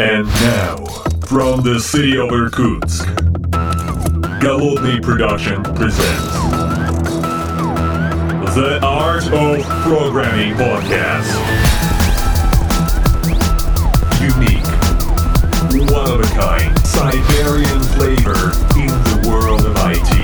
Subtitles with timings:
[0.00, 0.76] And now,
[1.26, 3.04] from the city of Irkutsk,
[4.40, 6.32] Голодный Production presents
[8.54, 11.28] The Art of Programming Podcast.
[14.24, 14.64] Unique,
[15.90, 20.16] one of a kind, Siberian flavor in the world of IT.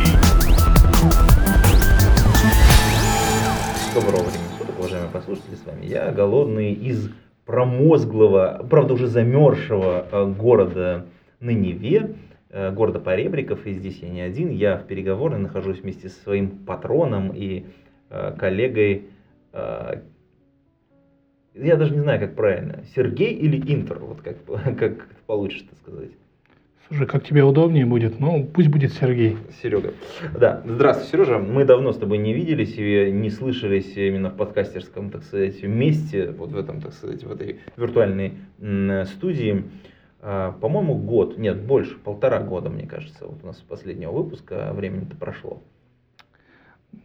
[3.92, 7.10] Доброго времени суток, уважаемые прослушатели, с вами я, голодный из
[7.45, 11.05] промозглого, правда уже замерзшего э, города
[11.39, 12.15] Ныневе,
[12.49, 16.49] э, города Поребриков, и здесь я не один, я в переговорной нахожусь вместе со своим
[16.65, 17.65] патроном и
[18.09, 19.05] э, коллегой,
[21.53, 24.37] я даже не знаю, как правильно, Сергей или Интер, вот как,
[24.77, 26.11] как получится сказать.
[26.91, 28.19] Слушай, как тебе удобнее будет?
[28.19, 29.37] Ну, пусть будет Сергей.
[29.63, 29.93] Серега.
[30.37, 31.39] Да, здравствуй, Сережа.
[31.39, 36.31] Мы давно с тобой не виделись и не слышались именно в подкастерском, так сказать, месте,
[36.37, 39.63] вот в этом, так сказать, в этой виртуальной м, студии.
[40.19, 44.73] А, По-моему, год, нет, больше, полтора года, мне кажется, вот у нас последнего выпуска а
[44.73, 45.63] времени-то прошло.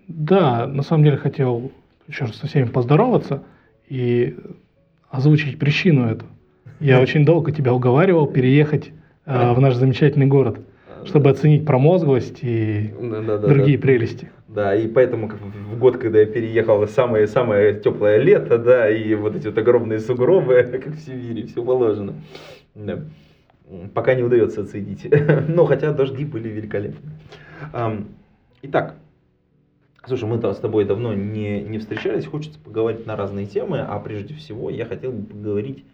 [0.09, 1.71] Да, на самом деле хотел
[2.09, 3.45] еще раз со всеми поздороваться
[3.89, 4.37] и
[5.11, 6.25] озвучить причину эту.
[6.81, 8.91] Я очень долго тебя уговаривал переехать
[9.27, 10.60] э, в наш замечательный город,
[11.05, 12.94] чтобы оценить промозглость и
[13.46, 14.30] другие прелести.
[14.48, 19.48] Да, и поэтому в год, когда я переехал, самое-самое теплое лето, да, и вот эти
[19.48, 22.14] вот огромные сугробы, как в Сибири, все положено.
[22.74, 23.00] Да.
[23.92, 25.06] Пока не удается оценить.
[25.48, 27.10] Но хотя дожди были великолепны.
[28.62, 28.94] Итак,
[30.06, 34.34] слушай, мы с тобой давно не, не встречались, хочется поговорить на разные темы, а прежде
[34.34, 35.84] всего я хотел бы поговорить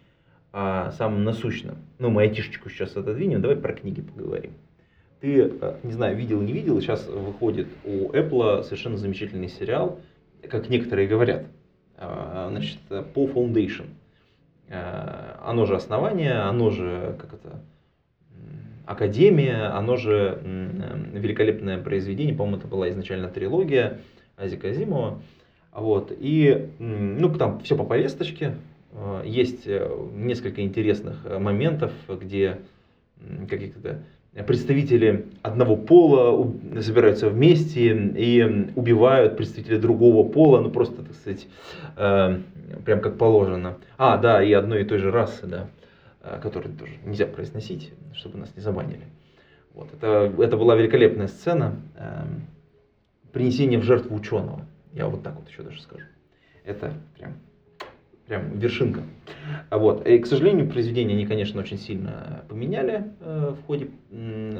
[0.53, 1.77] о самом насущном.
[1.97, 4.51] Ну, мы айтишечку сейчас отодвинем, давай про книги поговорим.
[5.19, 9.99] Ты, э, не знаю, видел, не видел, сейчас выходит у Apple совершенно замечательный сериал,
[10.47, 11.47] как некоторые говорят,
[11.97, 12.77] э, значит,
[13.15, 13.87] по Foundation.
[14.69, 17.59] Э, Оно же основание, оно же, как это,
[18.85, 20.39] Академия, оно же
[21.13, 24.01] великолепное произведение, по-моему, это была изначально трилогия
[24.35, 25.21] Азика Азимова.
[25.71, 28.55] Вот, и, ну, там все по повесточке,
[29.23, 32.59] есть э, несколько интересных э, моментов, где
[33.19, 34.03] м, каких-то
[34.47, 41.47] представители одного пола собираются вместе и убивают представителя другого пола, ну просто, так сказать,
[41.95, 42.39] э,
[42.85, 43.77] прям как положено.
[43.97, 45.67] А, да, и одной и той же расы, да,
[46.21, 49.05] э, которую тоже нельзя произносить, чтобы нас не забанили.
[49.73, 52.47] Вот, это, это была великолепная сцена эм,
[53.31, 54.67] принесения в жертву ученого.
[54.93, 56.05] Я вот так вот еще даже скажу.
[56.63, 57.33] Это прям
[58.27, 59.01] прям вершинка.
[59.69, 60.07] А Вот.
[60.07, 63.89] И, к сожалению, произведение они, конечно, очень сильно поменяли э, в ходе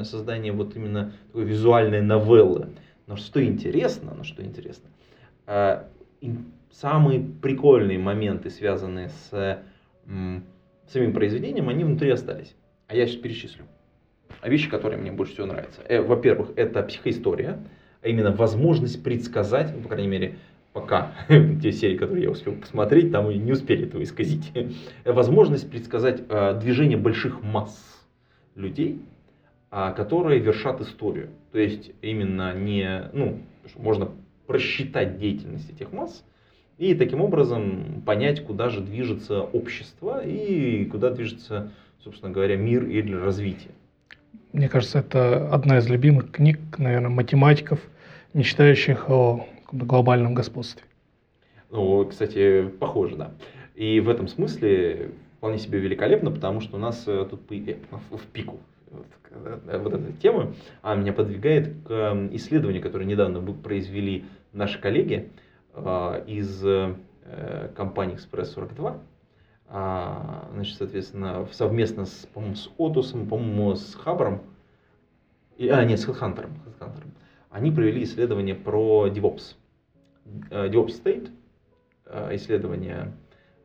[0.02, 2.68] создания вот именно такой визуальной новеллы.
[3.06, 4.88] Но что интересно, но что интересно,
[5.46, 5.82] э,
[6.70, 9.62] самые прикольные моменты, связанные с
[10.88, 12.54] самим произведением, они внутри остались.
[12.86, 13.64] А я сейчас перечислю.
[14.40, 15.80] А Вещи, которые мне больше всего нравятся.
[15.88, 17.58] Э, во-первых, это психоистория,
[18.02, 20.36] а именно возможность предсказать, ну, по крайней мере,
[20.74, 21.12] пока
[21.62, 24.52] те серии, которые я успел посмотреть, там и не успели этого исказить,
[25.06, 28.04] возможность предсказать э, движение больших масс
[28.56, 29.00] людей,
[29.70, 31.30] а, которые вершат историю.
[31.52, 33.40] То есть именно не, ну,
[33.76, 34.10] можно
[34.46, 36.24] просчитать деятельность этих масс
[36.76, 43.14] и таким образом понять, куда же движется общество и куда движется, собственно говоря, мир или
[43.14, 43.70] развитие.
[44.52, 47.80] Мне кажется, это одна из любимых книг, наверное, математиков,
[48.32, 49.46] мечтающих о
[49.82, 50.82] глобальном господстве.
[51.70, 53.32] Ну, кстати, похоже, да.
[53.74, 58.26] И в этом смысле вполне себе великолепно, потому что у нас э, тут по- в
[58.32, 64.80] пику э, вот эта тема, а меня подвигает к э, исследованию, которое недавно произвели наши
[64.80, 65.30] коллеги
[65.74, 66.62] э, из
[67.74, 68.98] компании Express42.
[69.68, 74.42] А, Значит, соответственно, совместно с, по-моему, с Отусом, по-моему, с Хабром,
[75.56, 76.48] и- а, нет, с HeadHunter.
[77.50, 79.56] Они провели исследование про DevOps.
[80.50, 81.30] Э, DevOps State,
[82.06, 83.12] э, исследование,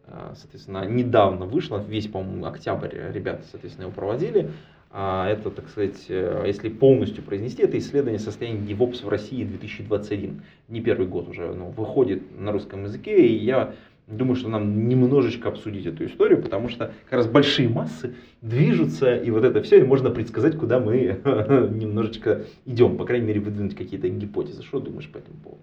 [0.08, 4.52] э, соответственно, недавно вышло, весь, по-моему, октябрь ребята, соответственно, его проводили.
[4.92, 10.42] А Это, так сказать, если полностью произнести, это исследование состояния DevOps в России 2021.
[10.68, 13.76] Не первый год уже ну, выходит на русском языке, и я
[14.08, 19.30] думаю, что нам немножечко обсудить эту историю, потому что как раз большие массы движутся, и
[19.30, 21.20] вот это все, и можно предсказать, куда мы
[21.72, 24.64] немножечко идем, по крайней мере, выдвинуть какие-то гипотезы.
[24.64, 25.62] Что думаешь по этому поводу?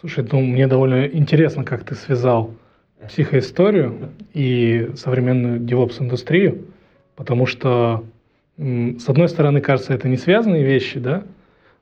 [0.00, 2.54] Слушай, ну мне довольно интересно, как ты связал
[3.06, 6.68] психоисторию и современную DevOps-индустрию,
[7.16, 8.06] потому что,
[8.56, 11.24] с одной стороны, кажется, это не связанные вещи, да,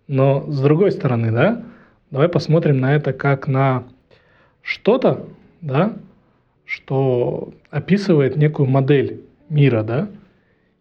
[0.09, 1.65] но с другой стороны, да,
[2.11, 3.85] давай посмотрим на это как на
[4.62, 5.29] что-то,
[5.61, 5.97] да,
[6.64, 10.09] что описывает некую модель мира, да,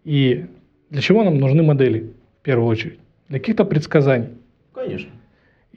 [0.03, 0.47] И
[0.89, 2.99] для чего нам нужны модели, в первую очередь?
[3.29, 4.29] Для каких-то предсказаний.
[4.73, 5.11] Конечно.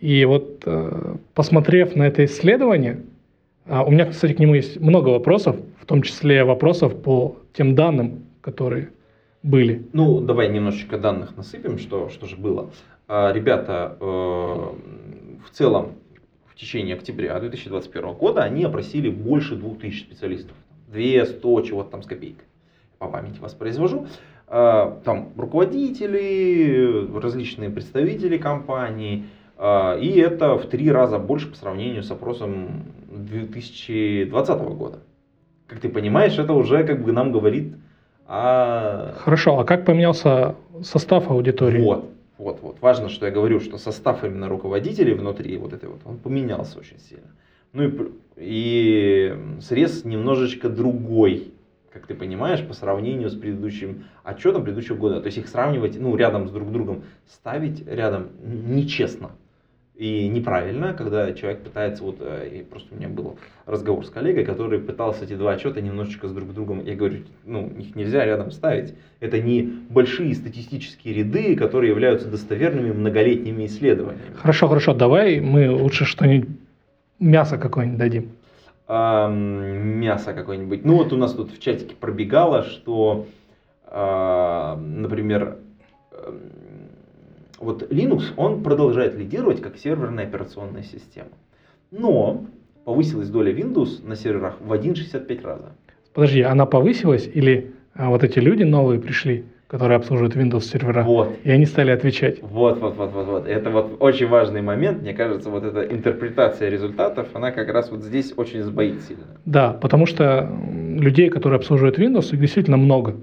[0.01, 3.03] И вот э, посмотрев на это исследование,
[3.67, 7.75] а, у меня, кстати, к нему есть много вопросов, в том числе вопросов по тем
[7.75, 8.91] данным, которые
[9.43, 9.87] были.
[9.93, 12.71] Ну, давай немножечко данных насыпем, что, что же было.
[13.09, 15.93] А, ребята, э, в целом,
[16.47, 20.57] в течение октября 2021 года они опросили больше 2000 специалистов.
[20.89, 22.45] 200, чего-то там с копейкой.
[22.99, 24.07] По памяти воспроизвожу.
[24.47, 29.27] А, там руководители, различные представители компаний.
[29.63, 35.01] А, и это в три раза больше по сравнению с опросом 2020 года.
[35.67, 37.75] Как ты понимаешь, это уже как бы нам говорит
[38.27, 39.13] о...
[39.19, 41.83] Хорошо, а как поменялся состав аудитории?
[41.83, 42.81] Вот, вот, вот.
[42.81, 46.99] Важно, что я говорю, что состав именно руководителей внутри вот этой вот, он поменялся очень
[46.99, 47.29] сильно.
[47.75, 51.53] Ну и, и срез немножечко другой
[51.93, 55.21] как ты понимаешь, по сравнению с предыдущим отчетом предыдущего года.
[55.21, 59.33] То есть их сравнивать, ну, рядом с друг другом, ставить рядом нечестно
[60.01, 63.37] и неправильно, когда человек пытается, вот, э, и просто у меня был
[63.67, 67.69] разговор с коллегой, который пытался эти два отчета немножечко с друг другом, я говорю, ну,
[67.79, 68.95] их нельзя рядом ставить.
[69.21, 69.61] Это не
[69.91, 74.37] большие статистические ряды, которые являются достоверными многолетними исследованиями.
[74.37, 76.49] Хорошо, хорошо, давай мы лучше что-нибудь,
[77.19, 78.31] мясо какое-нибудь дадим
[78.89, 80.85] мясо какое-нибудь.
[80.85, 83.27] Ну вот у нас тут в чатике пробегало, что,
[83.87, 85.59] э, например,
[87.61, 91.29] вот Linux, он продолжает лидировать как серверная операционная система.
[91.91, 92.47] Но
[92.85, 95.73] повысилась доля Windows на серверах в 1,65 раза.
[96.15, 99.45] Подожди, она повысилась или а, вот эти люди новые пришли?
[99.71, 101.05] которые обслуживают Windows сервера.
[101.05, 101.29] Вот.
[101.45, 102.43] И они стали отвечать.
[102.43, 103.47] Вот, вот, вот, вот, вот.
[103.47, 105.01] Это вот очень важный момент.
[105.01, 109.23] Мне кажется, вот эта интерпретация результатов, она как раз вот здесь очень сбоит сильно.
[109.45, 110.51] Да, потому что
[110.99, 113.15] людей, которые обслуживают Windows, их действительно много.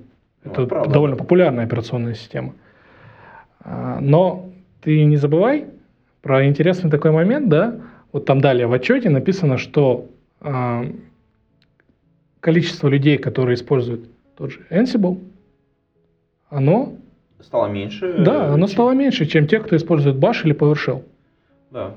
[0.45, 0.89] Ну, Это правда.
[0.89, 2.53] довольно популярная операционная система.
[3.67, 4.49] А, но
[4.81, 5.65] ты не забывай
[6.21, 7.75] про интересный такой момент, да?
[8.13, 10.07] Вот там далее в отчете написано, что
[10.39, 10.91] э,
[12.39, 15.19] количество людей, которые используют тот же Ansible,
[16.49, 16.93] оно
[17.41, 18.15] стало меньше.
[18.19, 18.73] Да, оно чем...
[18.73, 21.03] стало меньше, чем те, кто использует Bash или PowerShell.
[21.71, 21.95] Да.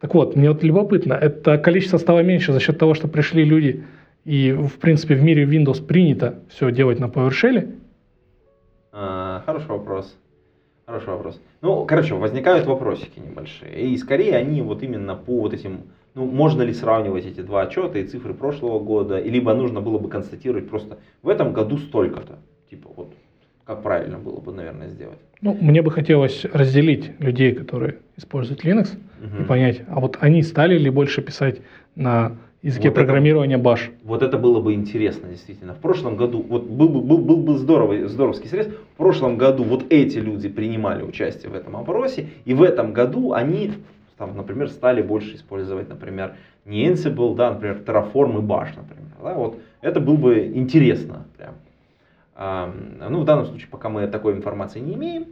[0.00, 3.84] Так вот, мне вот любопытно, это количество стало меньше за счет того, что пришли люди,
[4.26, 7.74] и, в принципе, в мире Windows принято все делать на PowerShell?
[8.92, 10.14] А, хороший вопрос.
[10.86, 11.40] Хороший вопрос.
[11.62, 13.88] Ну, короче, возникают вопросики небольшие.
[13.88, 15.84] И скорее они вот именно по вот этим,
[16.14, 20.08] ну, можно ли сравнивать эти два отчета и цифры прошлого года, либо нужно было бы
[20.10, 22.38] констатировать просто в этом году столько-то.
[22.68, 23.14] Типа вот
[23.64, 25.18] как правильно было бы, наверное, сделать?
[25.40, 28.90] Ну, мне бы хотелось разделить людей, которые используют Linux,
[29.22, 29.42] угу.
[29.42, 31.62] и понять, а вот они стали ли больше писать
[31.96, 33.90] на языке вот программирования это, Bash?
[34.02, 35.74] Вот это было бы интересно, действительно.
[35.74, 39.64] В прошлом году, вот был бы, был, был бы здоровый, здоровский срез, в прошлом году
[39.64, 43.72] вот эти люди принимали участие в этом опросе, и в этом году они,
[44.16, 49.12] там, например, стали больше использовать, например, не Ansible, да, например, Terraform и Bash, например.
[49.22, 51.54] Да, вот это было бы интересно прям.
[53.10, 55.26] Ну, в данном случае пока мы такой информации не имеем.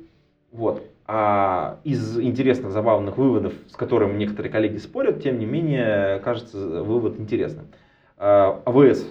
[0.52, 0.82] Вот.
[1.07, 7.19] А из интересных, забавных выводов, с которыми некоторые коллеги спорят, тем не менее, кажется вывод
[7.19, 7.67] интересным.
[8.17, 9.05] АВС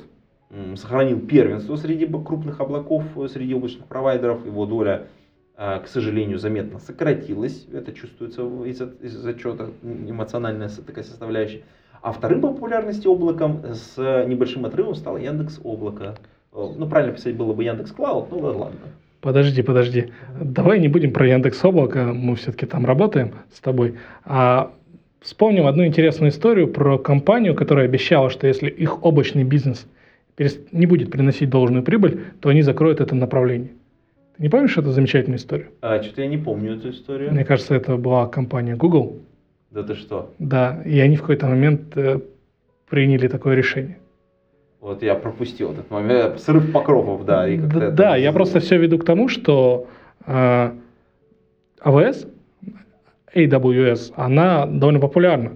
[0.76, 4.46] сохранил первенство среди крупных облаков, среди облачных провайдеров.
[4.46, 5.08] Его доля,
[5.56, 7.68] а, к сожалению, заметно сократилась.
[7.72, 11.64] Это чувствуется из, из отчета, эмоциональная такая составляющая.
[12.02, 16.16] А вторым по популярности облаком с небольшим отрывом стал Яндекс Облако.
[16.52, 18.80] Ну, правильно писать было бы Яндекс Клауд, ну ладно.
[19.22, 20.12] Подожди, подожди.
[20.40, 23.96] Давай не будем про Яндекс Облако, мы все-таки там работаем с тобой.
[24.26, 24.74] А
[25.22, 29.86] вспомним одну интересную историю про компанию, которая обещала, что если их облачный бизнес
[30.72, 33.70] не будет приносить должную прибыль, то они закроют это направление.
[34.38, 35.68] Ты не помнишь эту замечательную историю?
[35.82, 37.32] А, что-то я не помню эту историю.
[37.32, 39.20] Мне кажется, это была компания Google.
[39.70, 40.34] Да ты что?
[40.40, 42.22] Да, и они в какой-то момент э,
[42.90, 43.98] приняли такое решение.
[44.82, 46.40] Вот я пропустил этот момент.
[46.40, 47.48] Срыв покровов, да.
[47.48, 49.88] И да, да я просто все веду к тому, что
[50.26, 50.72] э,
[51.86, 52.28] AWS,
[53.36, 55.52] AWS, она довольно популярна.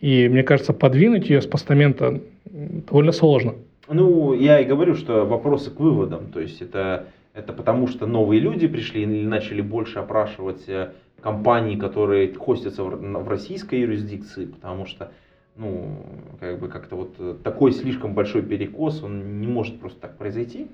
[0.00, 3.54] И мне кажется, подвинуть ее с постамента довольно сложно.
[3.88, 6.30] Ну, я и говорю, что вопросы к выводам.
[6.32, 11.74] То есть это, это потому, что новые люди пришли или начали больше опрашивать э, компании,
[11.74, 15.10] которые хостятся в, в российской юрисдикции, потому что
[15.58, 15.98] ну,
[16.40, 20.68] как бы как-то вот э, такой слишком большой перекос, он не может просто так произойти.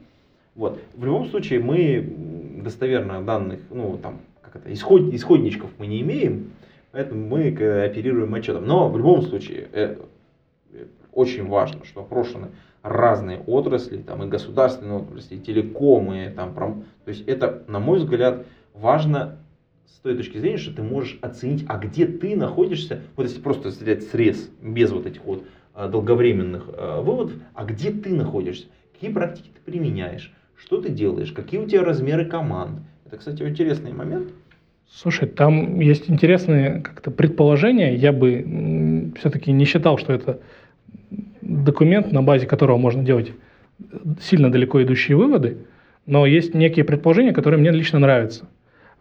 [0.54, 0.78] Вот.
[0.94, 6.52] В любом случае мы достоверно данных, ну, там, как это, исход, исходничков мы не имеем,
[6.92, 8.66] поэтому мы оперируем отчетом.
[8.66, 9.96] Но в любом случае э,
[11.12, 12.48] очень важно, что опрошены
[12.82, 16.84] разные отрасли, там и государственные отрасли, и телекомы, там, пром...
[17.04, 19.38] то есть это, на мой взгляд, важно
[19.94, 23.68] с той точки зрения, что ты можешь оценить, а где ты находишься, вот если просто
[23.68, 29.10] взять срез, без вот этих вот а, долговременных а, выводов, а где ты находишься, какие
[29.10, 32.80] практики ты применяешь, что ты делаешь, какие у тебя размеры команд.
[33.06, 34.28] Это, кстати, интересный момент.
[34.90, 37.94] Слушай, там есть интересные как-то предположения.
[37.94, 40.40] Я бы все-таки не считал, что это
[41.40, 43.32] документ, на базе которого можно делать
[44.20, 45.58] сильно далеко идущие выводы,
[46.06, 48.48] но есть некие предположения, которые мне лично нравятся.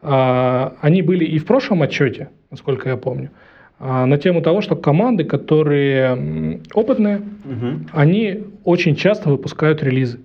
[0.03, 3.31] А, они были и в прошлом отчете, насколько я помню,
[3.79, 7.85] а, на тему того, что команды, которые опытные, угу.
[7.93, 10.19] они очень часто выпускают релизы.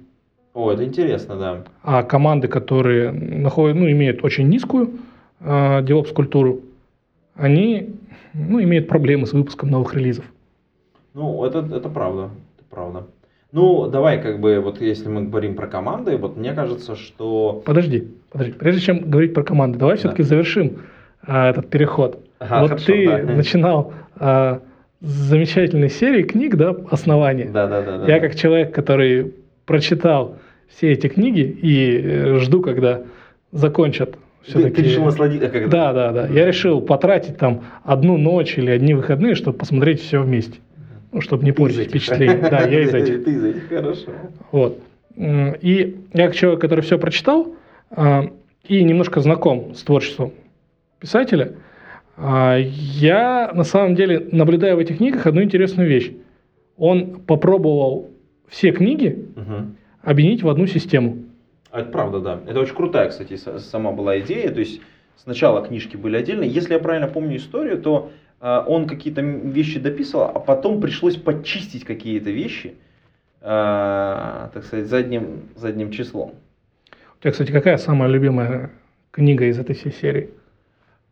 [0.52, 1.64] О, это интересно, да.
[1.84, 4.90] А команды, которые находят, ну, имеют очень низкую
[5.38, 6.62] э, DevOps-культуру,
[7.36, 7.94] они
[8.34, 10.24] ну, имеют проблемы с выпуском новых релизов.
[11.14, 13.06] Ну, это, это правда, это правда.
[13.50, 17.62] Ну, давай, как бы, вот если мы говорим про команды, вот мне кажется, что...
[17.64, 18.52] Подожди, подожди.
[18.52, 20.00] Прежде чем говорить про команды, давай да.
[20.00, 20.82] все-таки завершим
[21.22, 22.20] а, этот переход.
[22.38, 23.32] Ага, вот хорошо, ты да.
[23.32, 24.60] начинал а,
[25.00, 27.48] с замечательной серии книг, да, «Основание».
[27.48, 28.06] Да, да, да.
[28.06, 30.36] Я как человек, который прочитал
[30.68, 33.02] все эти книги и э, жду, когда
[33.52, 34.76] закончат все-таки...
[34.76, 35.48] Ты, ты решил насладиться?
[35.48, 36.26] Как да, да, да.
[36.26, 40.58] Я решил потратить там одну ночь или одни выходные, чтобы посмотреть все вместе.
[41.12, 42.36] Ну, чтобы не портить впечатление.
[42.36, 43.24] Да, я из этих.
[43.24, 44.12] Ты из этих, хорошо.
[44.52, 44.78] Вот.
[45.16, 47.54] И я как человек, который все прочитал
[47.90, 48.30] а,
[48.64, 50.32] и немножко знаком с творчеством
[51.00, 51.54] писателя,
[52.16, 56.12] а, я на самом деле наблюдаю в этих книгах одну интересную вещь.
[56.76, 58.10] Он попробовал
[58.48, 59.26] все книги
[60.02, 61.24] объединить в одну систему.
[61.70, 62.40] А это правда, да.
[62.46, 64.50] Это очень крутая, кстати, сама была идея.
[64.50, 64.80] То есть
[65.16, 66.48] сначала книжки были отдельные.
[66.48, 68.10] Если я правильно помню историю, то
[68.40, 72.74] он какие-то вещи дописывал, а потом пришлось подчистить какие-то вещи,
[73.40, 76.34] а, так сказать, задним, задним числом.
[77.18, 78.70] У тебя, кстати, какая самая любимая
[79.10, 80.30] книга из этой всей серии?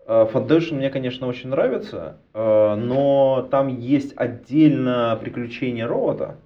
[0.06, 6.36] А, Foundation мне, конечно, очень нравится, но там есть отдельно приключение робота,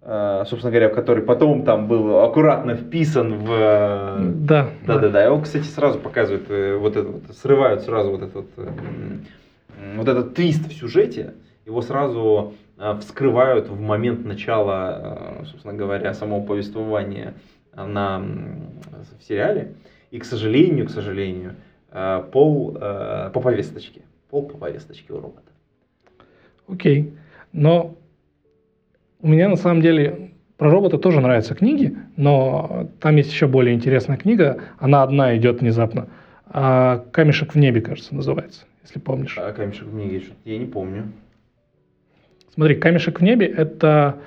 [0.00, 4.18] собственно говоря, который потом там был аккуратно вписан в...
[4.44, 4.68] Да.
[4.86, 5.24] Да, да, да.
[5.24, 8.68] И он, кстати, сразу показывает, э, вот это, вот, срывают сразу вот этот э,
[9.96, 11.34] вот этот твист в сюжете,
[11.66, 17.34] его сразу э, вскрывают в момент начала, э, собственно говоря, самого повествования
[17.74, 19.74] на, в сериале.
[20.10, 21.56] И, к сожалению, к сожалению,
[21.90, 24.02] э, пол по повесточке.
[24.30, 25.50] Пол по повесточке у робота.
[26.68, 27.14] Окей.
[27.52, 27.96] Но
[29.20, 33.74] у меня на самом деле про робота тоже нравятся книги, но там есть еще более
[33.74, 34.60] интересная книга.
[34.78, 36.08] Она одна идет внезапно.
[36.54, 39.36] А «Камешек в небе», кажется, называется если помнишь.
[39.38, 41.12] А камешек в небе, я не помню.
[42.52, 44.18] Смотри, камешек в небе– это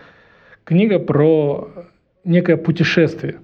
[0.66, 1.70] книга про
[2.24, 3.40] некое путешествие.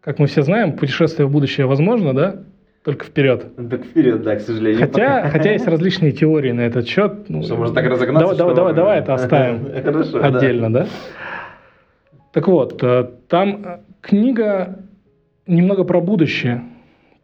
[0.00, 2.44] Как мы все знаем, путешествие в будущее возможно, да?
[2.84, 3.46] Только вперед.
[3.70, 4.80] Так вперед, да, к сожалению.
[4.80, 7.28] Хотя, хотя есть различные теории на этот счет.
[7.28, 8.34] Ну, что, может так разогнаться?
[8.34, 10.80] Давай, давай, давай, давай это оставим Хорошо, отдельно, да.
[10.82, 10.88] да?
[12.32, 14.80] Так вот, э, там книга
[15.46, 16.62] немного про будущее,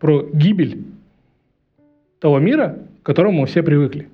[0.01, 0.85] про гибель
[2.19, 4.09] того мира, к которому мы все привыкли.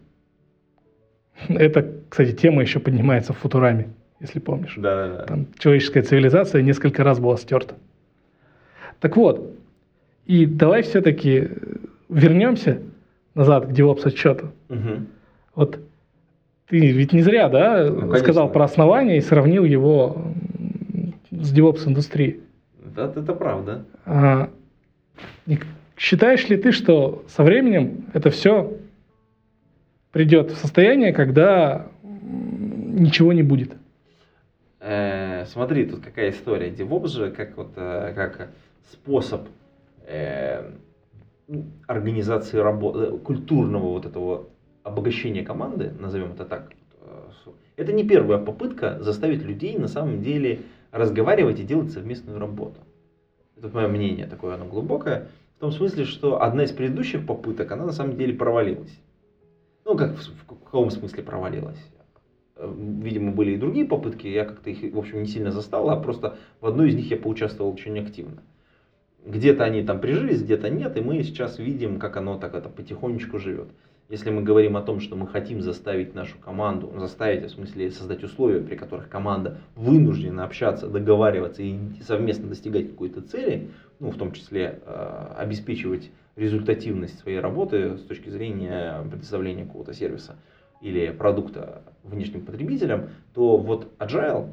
[1.48, 3.88] Это, кстати, тема еще поднимается в Футураме,
[4.20, 4.74] если помнишь.
[4.76, 5.24] Да, да, да.
[5.24, 7.76] Там человеческая цивилизация несколько раз была стерта.
[9.00, 9.54] Так вот,
[10.26, 11.48] и давай все-таки
[12.08, 12.82] вернемся
[13.34, 14.52] назад к DevOps отчету.
[14.68, 15.06] Угу.
[15.54, 15.80] Вот
[16.68, 20.32] ты ведь не зря, да, ну, сказал про основание и сравнил его
[21.30, 22.40] с DevOps индустрией.
[22.94, 23.84] Да, это правда.
[24.04, 24.48] А,
[25.96, 28.76] Считаешь ли ты, что со временем это все
[30.12, 33.72] придет в состояние, когда ничего не будет?
[34.80, 36.70] Э, смотри, тут какая история.
[36.70, 38.50] DevOps же как, вот, э, как
[38.90, 39.48] способ
[40.06, 40.70] э,
[41.86, 44.46] организации работы, культурного вот этого
[44.82, 46.70] обогащения команды, назовем это так,
[47.76, 50.60] это не первая попытка заставить людей на самом деле
[50.92, 52.80] разговаривать и делать совместную работу.
[53.56, 55.28] Это мое мнение такое, оно глубокое.
[55.56, 59.00] В том смысле, что одна из предыдущих попыток, она на самом деле провалилась.
[59.86, 61.78] Ну, как в, в каком смысле провалилась?
[62.56, 65.96] Э, видимо, были и другие попытки, я как-то их, в общем, не сильно застал, а
[65.96, 68.42] просто в одной из них я поучаствовал очень активно.
[69.24, 73.38] Где-то они там прижились, где-то нет, и мы сейчас видим, как оно так это потихонечку
[73.38, 73.68] живет.
[74.08, 78.22] Если мы говорим о том, что мы хотим заставить нашу команду, заставить, в смысле создать
[78.22, 84.30] условия, при которых команда вынуждена общаться, договариваться и совместно достигать какой-то цели, ну, в том
[84.30, 90.36] числе э, обеспечивать результативность своей работы с точки зрения предоставления какого-то сервиса
[90.80, 94.50] или продукта внешним потребителям, то вот Agile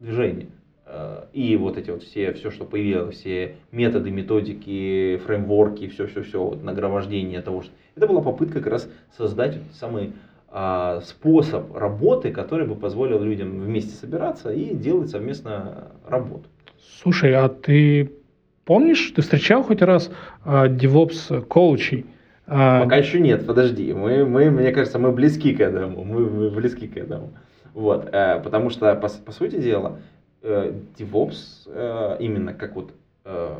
[0.00, 0.48] движение.
[0.86, 6.62] Э, И вот эти вот все, все, что появилось, все методы, методики, фреймворки, все-все-все, вот,
[6.62, 7.72] нагромождение того, что...
[7.96, 10.12] Это была попытка как раз создать самый
[10.48, 16.44] а, способ работы, который бы позволил людям вместе собираться и делать совместно работу.
[17.02, 18.12] Слушай, а ты
[18.64, 20.10] помнишь, ты встречал хоть раз
[20.44, 22.06] а, DevOps коучей?
[22.46, 23.92] А, Пока еще нет, подожди.
[23.92, 26.04] Мы, мы, мне кажется, мы близки к этому.
[26.04, 27.32] Мы, мы близки к этому.
[27.74, 29.98] Вот, э, потому что, по, по сути дела,
[30.46, 32.92] э, DevOps э, именно как вот
[33.24, 33.54] э,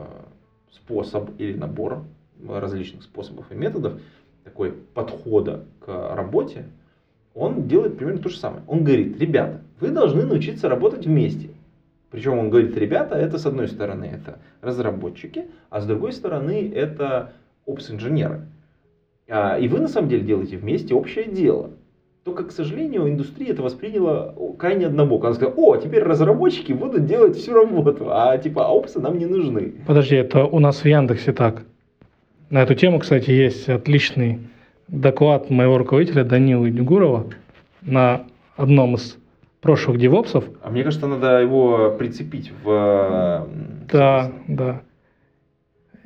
[0.72, 2.04] способ или набор
[2.46, 4.00] различных способов и методов
[4.44, 6.66] такой подхода к работе,
[7.34, 8.62] он делает примерно то же самое.
[8.68, 11.50] Он говорит, ребята, вы должны научиться работать вместе.
[12.10, 17.32] Причем он говорит, ребята, это с одной стороны это разработчики, а с другой стороны это
[17.66, 18.46] опс-инженеры.
[19.28, 21.72] А, И вы на самом деле делаете вместе общее дело.
[22.26, 25.28] Только, к сожалению, индустрия это восприняла крайне однобоко.
[25.28, 29.74] Она сказала, о, теперь разработчики будут делать всю работу, а типа опсы нам не нужны.
[29.86, 31.62] Подожди, это у нас в Яндексе так.
[32.50, 34.40] На эту тему, кстати, есть отличный
[34.88, 37.26] доклад моего руководителя Данилы Дюгурова
[37.82, 38.24] на
[38.56, 39.16] одном из
[39.60, 40.46] прошлых девопсов.
[40.64, 42.68] А мне кажется, надо его прицепить в...
[43.48, 44.80] м, Да, да.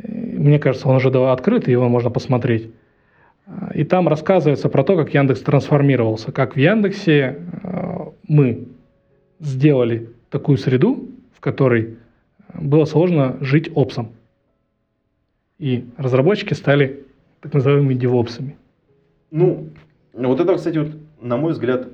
[0.02, 2.70] Э, Мне кажется, он уже открыт, его можно посмотреть.
[3.75, 8.69] И там рассказывается про то, как Яндекс трансформировался, как в Яндексе э, мы
[9.40, 11.99] сделали такую среду, в которой
[12.54, 14.12] было сложно жить опсом.
[15.59, 17.04] И разработчики стали
[17.40, 18.57] так называемыми девопсами.
[19.30, 19.69] Ну,
[20.14, 21.88] вот это, кстати, вот, на мой взгляд,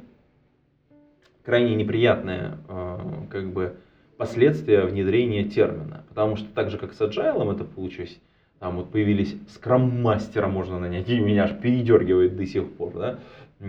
[1.44, 2.98] крайне неприятное э,
[3.30, 3.76] как бы
[4.16, 6.04] последствие внедрения термина.
[6.08, 8.18] Потому что так же, как с agile это получилось,
[8.58, 13.18] там вот появились скрам-мастера можно нанять, и меня аж передергивает до сих пор, да.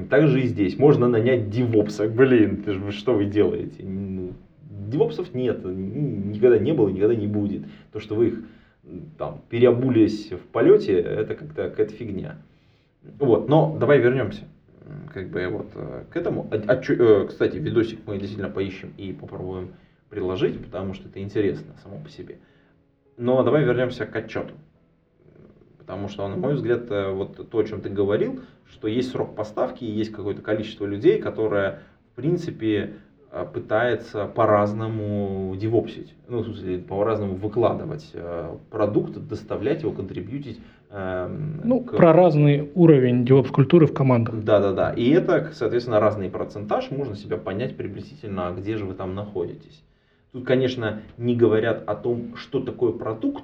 [0.10, 0.78] Так же и здесь.
[0.78, 2.08] Можно нанять девопса.
[2.08, 3.84] Блин, ты ж, что вы делаете?
[3.84, 4.34] Ну,
[4.90, 7.64] девопсов нет, никогда не было, никогда не будет.
[7.94, 8.40] То, что вы их
[9.18, 12.38] там переобулись в полете, это как-то какая-то фигня.
[13.20, 14.44] Вот, но давай вернемся
[15.14, 16.48] как бы вот э, к этому.
[16.52, 19.74] А- а э, кстати, видосик мы действительно поищем и попробуем
[20.10, 22.38] приложить, потому что это интересно само по себе.
[23.18, 24.54] Но давай вернемся к отчету.
[25.88, 29.36] Потому что, на мой взгляд, э, вот то, о чем ты говорил, что есть срок
[29.36, 31.80] поставки и есть какое-то количество людей, которое,
[32.12, 32.96] в принципе,
[33.32, 40.60] э, пытается по-разному девопсить, ну, в смысле, по-разному выкладывать э, продукт, доставлять его, контрибьютить.
[40.90, 44.36] эм, Ну, к- про разный уровень девопс-культуры в командах.
[44.44, 44.90] да, да, да.
[44.92, 49.84] И это, соответственно, разный процентаж, можно себя понять приблизительно, где же вы там находитесь.
[50.34, 53.44] Тут, конечно, не говорят о том, что такое продукт,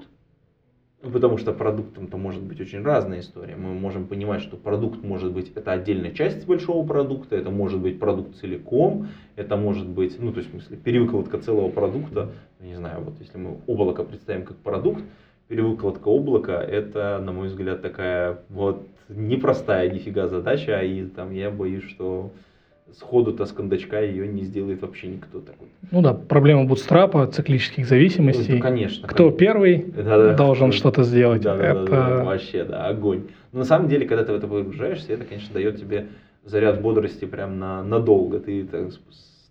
[1.03, 3.57] ну, потому что продуктом-то может быть очень разная история.
[3.57, 7.99] Мы можем понимать, что продукт может быть это отдельная часть большого продукта, это может быть
[7.99, 12.31] продукт целиком, это может быть, ну, то есть, в смысле, перевыкладка целого продукта.
[12.61, 15.03] Ну, Не знаю, вот если мы облако представим как продукт,
[15.49, 21.83] перевыкладка облака это, на мой взгляд, такая вот непростая нифига задача, и там я боюсь,
[21.83, 22.31] что
[22.97, 25.67] сходу-то с кондачка ее не сделает вообще никто такой.
[25.91, 28.55] Ну да, проблема бутстрапа, циклических зависимостей.
[28.55, 29.07] Ну, конечно.
[29.07, 29.37] Кто конечно.
[29.39, 30.35] первый Да-да.
[30.35, 31.41] должен что-то сделать.
[31.41, 31.91] Да, да, да, это...
[31.91, 33.23] да, вообще, да, огонь.
[33.51, 36.07] Но на самом деле, когда ты в это погружаешься, это, конечно, дает тебе
[36.45, 38.39] заряд бодрости прям на, надолго.
[38.39, 38.89] Ты, так,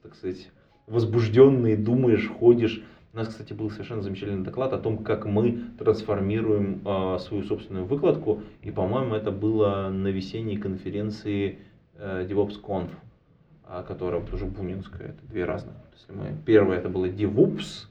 [0.03, 0.49] так сказать,
[0.87, 2.83] возбужденный, думаешь, ходишь.
[3.15, 7.85] У нас, кстати, был совершенно замечательный доклад о том, как мы трансформируем э, свою собственную
[7.85, 8.41] выкладку.
[8.63, 11.59] И, по-моему, это было на весенней конференции
[11.99, 13.12] э, DevOps.conf, а,
[13.87, 15.09] которая тоже бунинская.
[15.09, 15.75] Это две разных.
[15.75, 17.87] То есть мы, первое это было DevOps,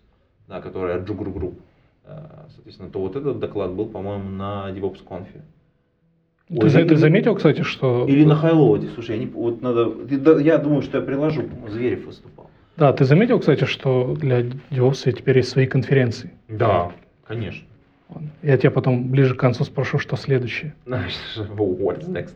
[0.48, 1.56] да, которая от Group.
[2.06, 5.28] Э, Соответственно, то вот этот доклад был, по-моему, на DevOps Conf.
[6.50, 8.06] Ты, за- ты заметил, кстати, что...
[8.08, 8.90] Или на Хайлоуде.
[8.90, 9.94] Слушай, я, не, вот надо,
[10.40, 11.44] я думаю, что я приложу.
[11.70, 12.50] Зверев выступал.
[12.76, 16.32] Да, ты заметил, кстати, что для DevOps теперь есть свои конференции?
[16.50, 16.92] Да,
[17.26, 17.66] конечно.
[18.42, 20.74] Я тебя потом ближе к концу спрошу, что следующее.
[20.86, 22.34] What's next?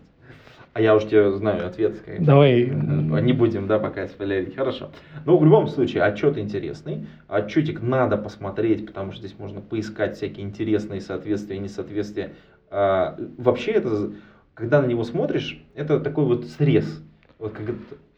[0.75, 2.03] А я уж тебе знаю ответ.
[2.05, 2.25] бы.
[2.25, 2.63] Давай.
[2.63, 4.57] Э, Не будем, да, пока спойлерить.
[4.57, 4.91] Хорошо.
[5.23, 7.07] Но в любом случае, отчет интересный.
[7.29, 12.33] Отчетик надо посмотреть, потому что здесь можно поискать всякие интересные соответствия и несоответствия.
[12.69, 14.11] А, Вообще, это,
[14.53, 17.01] когда на него смотришь, это такой вот срез.
[17.39, 17.73] Вот как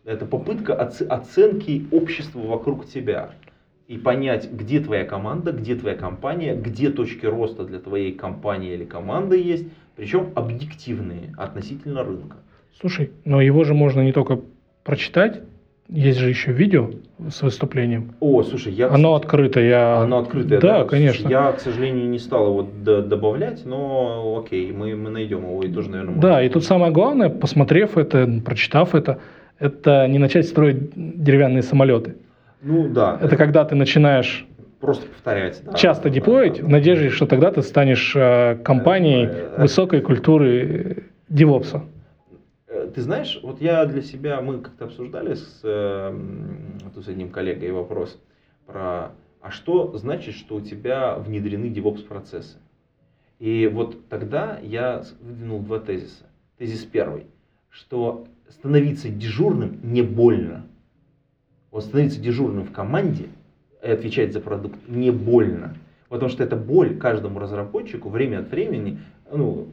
[0.06, 3.30] это, попытка оце- оценки общества вокруг тебя.
[3.88, 8.84] И понять, где твоя команда, где твоя компания, где точки роста для твоей компании или
[8.84, 9.68] команды есть.
[9.96, 12.38] Причем объективные относительно рынка.
[12.80, 14.40] Слушай, но его же можно не только
[14.84, 15.42] прочитать,
[15.90, 16.92] есть же еще видео
[17.30, 18.16] с выступлением.
[18.20, 18.90] О, слушай, я...
[18.90, 19.98] Оно открыто, я...
[19.98, 21.30] Оно открытое, Да, Слушай, конечно.
[21.30, 25.72] Я, к сожалению, не стал его д- добавлять, но окей, мы, мы найдем его и
[25.72, 29.20] тоже, наверное, Да, и тут самое главное, посмотрев это, прочитав это,
[29.60, 32.18] это не начать строить деревянные самолеты.
[32.62, 33.18] Ну да.
[33.22, 34.46] Это когда ты начинаешь
[34.82, 35.62] просто повторять.
[35.66, 36.66] Да, часто да, деплоить да, да.
[36.66, 41.84] в надежде, что тогда ты станешь э, компанией Э, высокой культуры девопса.
[42.68, 47.08] Э, Ты знаешь, вот я для себя, мы как-то обсуждали с, э, м, тут с
[47.08, 48.20] одним коллегой вопрос
[48.66, 52.58] про, а что значит, что у тебя внедрены DevOps процессы?
[53.40, 56.26] И вот тогда я выдвинул два тезиса.
[56.58, 57.28] Тезис первый,
[57.70, 60.66] что становиться дежурным не больно.
[61.72, 63.28] Вот становиться дежурным в команде
[63.84, 65.76] и отвечать за продукт не больно.
[66.10, 69.00] Потому что это боль каждому разработчику время от времени,
[69.32, 69.68] ну,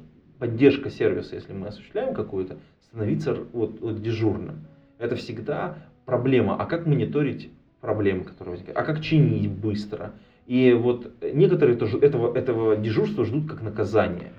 [0.45, 4.67] поддержка сервиса, если мы осуществляем какую-то, становиться вот, вот дежурным.
[4.99, 6.57] Это всегда проблема.
[6.61, 7.49] А как мониторить
[7.81, 8.77] проблемы, которые возникают?
[8.77, 10.13] А как чинить быстро?
[10.47, 14.33] И вот некоторые тоже этого, этого дежурства ждут как наказание.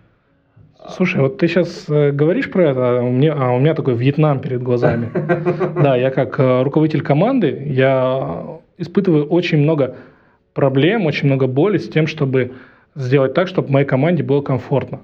[0.90, 4.42] Слушай, вот ты сейчас говоришь про это, а у меня, а у меня такой Вьетнам
[4.42, 5.10] перед глазами.
[5.82, 9.96] Да, я как э, руководитель команды, я испытываю очень много
[10.54, 12.52] проблем, очень много боли с тем, чтобы
[12.94, 15.02] сделать так, чтобы моей команде было комфортно.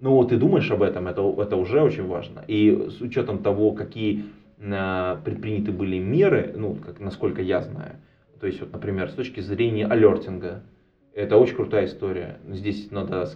[0.00, 2.42] Ну, ты думаешь об этом, это, это уже очень важно.
[2.46, 4.24] И с учетом того, какие
[4.58, 7.96] э, предприняты были меры, ну, как, насколько я знаю,
[8.40, 10.62] то есть, вот, например, с точки зрения алертинга,
[11.14, 12.38] это очень крутая история.
[12.48, 13.28] Здесь надо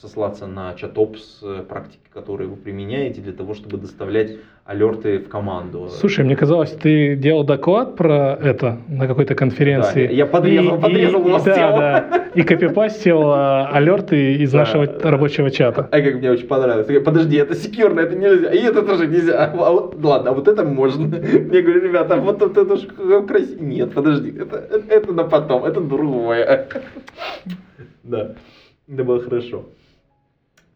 [0.00, 4.32] сослаться на чатопс э, практики, которые вы применяете для того, чтобы доставлять
[4.64, 5.88] алерты в команду.
[5.90, 10.06] Слушай, мне казалось, ты делал доклад про это на какой-то конференции.
[10.06, 11.76] Да, я подрезал- И- подрезал и- у вас да, тему.
[11.78, 14.58] да, и копипастил а, алерты из Да.
[14.60, 15.88] нашего рабочего чата.
[15.90, 16.88] А как мне очень понравилось.
[16.88, 18.50] Я Подожди, это секьюрно, это нельзя.
[18.52, 19.44] И это тоже нельзя.
[19.44, 21.14] А вот- ладно, а вот это можно.
[21.52, 22.88] Я говорю, ребята, а вот это, это же
[23.26, 23.62] красиво.
[23.62, 24.56] Нет, подожди, это,
[24.88, 26.66] это на потом, это другое.
[28.02, 28.34] Да,
[28.86, 29.64] это было хорошо.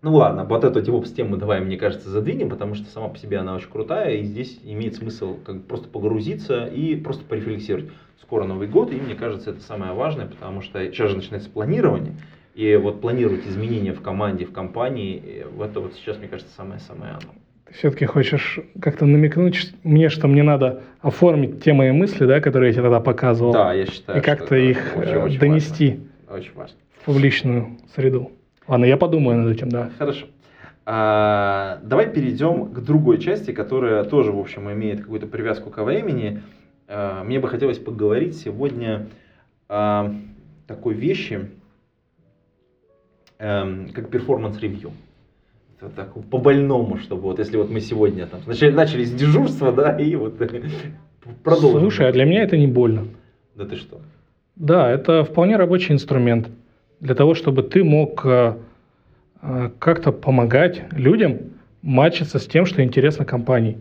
[0.00, 3.38] Ну ладно, вот эту DevOps тему давай, мне кажется, задвинем, потому что сама по себе
[3.38, 7.90] она очень крутая, и здесь имеет смысл как бы просто погрузиться и просто порефлексировать.
[8.22, 12.12] Скоро Новый год, и мне кажется, это самое важное, потому что сейчас же начинается планирование,
[12.54, 17.32] и вот планировать изменения в команде, в компании, это вот сейчас, мне кажется, самое-самое оно.
[17.66, 22.68] Ты все-таки хочешь как-то намекнуть мне, что мне надо оформить те мои мысли, да, которые
[22.68, 25.88] я тебе тогда показывал, Да, я считаю, и как-то их очень- э, очень донести
[26.28, 26.38] важно.
[26.38, 26.76] Очень важно.
[27.00, 28.30] в публичную среду.
[28.68, 29.90] Ладно, я подумаю над этим, да.
[29.98, 30.26] Хорошо.
[30.84, 36.42] А, давай перейдем к другой части, которая тоже, в общем, имеет какую-то привязку ко времени.
[36.86, 39.06] А, мне бы хотелось поговорить сегодня
[39.68, 40.12] о
[40.66, 41.50] такой вещи,
[43.38, 44.92] эм, как performance review.
[45.80, 49.98] Вот так по-больному, чтобы вот если вот мы сегодня там начали, начали с дежурства, да,
[49.98, 50.36] и вот
[51.42, 51.80] продолжим.
[51.80, 53.06] Слушай, а для меня это не больно.
[53.54, 54.00] Да ты что?
[54.56, 56.48] Да, это вполне рабочий инструмент
[57.00, 58.54] для того, чтобы ты мог э,
[59.42, 61.38] э, как-то помогать людям
[61.82, 63.78] матчиться с тем, что интересно компании.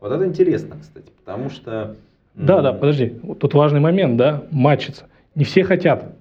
[0.00, 1.96] Вот это интересно, кстати, потому что...
[2.34, 5.06] Да, да, подожди, вот тут важный момент, да, матчиться.
[5.34, 6.16] Не все хотят.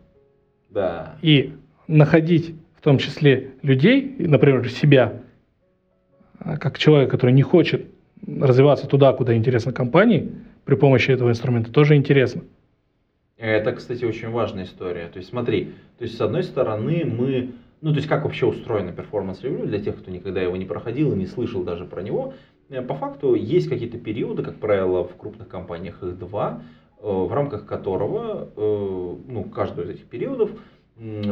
[0.70, 1.16] Да.
[1.22, 1.54] И
[1.88, 5.14] находить в том числе людей, например, себя,
[6.40, 7.88] а, как человека, который не хочет
[8.28, 10.32] развиваться туда, куда интересно компании,
[10.66, 12.44] при помощи этого инструмента тоже интересно.
[13.44, 15.10] Это, кстати, очень важная история.
[15.10, 17.52] То есть смотри, то есть с одной стороны мы,
[17.82, 21.12] ну то есть как вообще устроено performance review для тех, кто никогда его не проходил
[21.12, 22.36] и не слышал даже про него,
[22.70, 26.62] э, по факту есть какие-то периоды, как правило, в крупных компаниях их два,
[27.02, 30.50] э, в рамках которого, э, ну каждый из этих периодов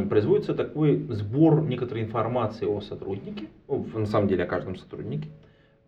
[0.10, 5.30] производится такой сбор некоторой информации о сотруднике, на самом деле о каждом сотруднике,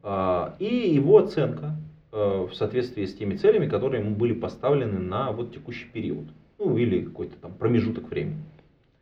[0.03, 1.75] а, и его оценка
[2.13, 6.25] в соответствии с теми целями, которые ему были поставлены на вот текущий период.
[6.59, 8.37] Ну, или какой-то там промежуток времени.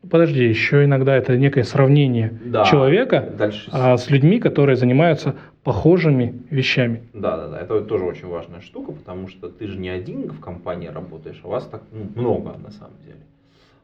[0.10, 2.63] Подожди, еще иногда это некое сравнение Да.
[2.65, 3.69] человека Дальше.
[3.71, 7.04] а, с людьми, которые занимаются похожими вещами.
[7.13, 7.60] Да, да, да.
[7.62, 11.47] Это тоже очень важная штука, потому что ты же не один в компании работаешь, а
[11.50, 13.19] вас так ну, много на самом деле.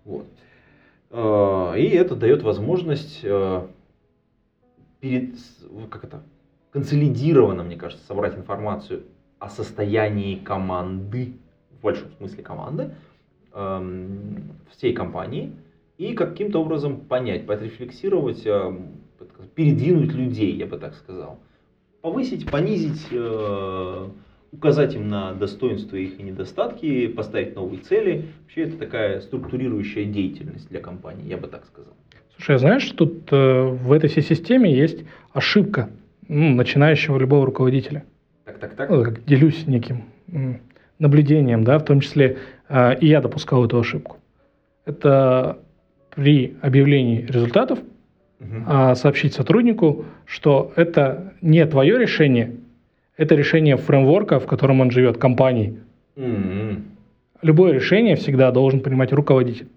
[0.06, 0.26] Вот.
[1.12, 3.62] Э, И это дает возможность э,
[5.02, 5.36] перед,
[5.92, 6.22] как это,
[6.72, 9.04] консолидированно, мне кажется, собрать информацию
[9.39, 11.34] о состоянии команды,
[11.78, 12.91] в большом смысле команды,
[13.54, 14.38] эм,
[14.71, 15.52] всей компании,
[15.97, 18.97] и каким-то образом понять, подрефлексировать, эм,
[19.56, 21.39] передвинуть людей, я бы так сказал.
[22.02, 24.08] Повысить, понизить, э,
[24.52, 28.26] указать им на достоинства их и недостатки, поставить новые цели.
[28.43, 31.93] Вообще это такая структурирующая деятельность для компании, я бы так сказал.
[32.36, 35.89] Слушай, а знаешь, тут э, в этой всей системе есть ошибка
[36.28, 38.06] ну, начинающего любого руководителя.
[38.48, 38.90] Так, так, так.
[38.90, 40.06] Ну, делюсь неким
[41.00, 42.38] наблюдением, да, в том числе
[42.70, 44.18] э, и я допускал эту ошибку.
[44.86, 45.60] Это
[46.16, 47.80] при объявлении результатов
[48.40, 48.64] Мгм.
[48.68, 52.56] а, сообщить сотруднику, что это не твое решение,
[53.18, 55.80] это решение фреймворка, в котором он живет, компании.
[56.16, 56.86] М-м.
[57.42, 59.68] любое решение всегда должен принимать руководитель.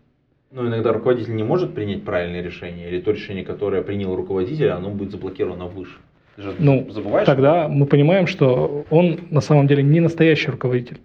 [0.53, 4.91] Но иногда руководитель не может принять правильное решение, или то решение, которое принял руководитель, оно
[4.91, 5.97] будет заблокировано выше.
[6.41, 7.27] Ты же Ну, забываешь?
[7.27, 10.99] тогда мы понимаем, что он на самом деле не настоящий руководитель.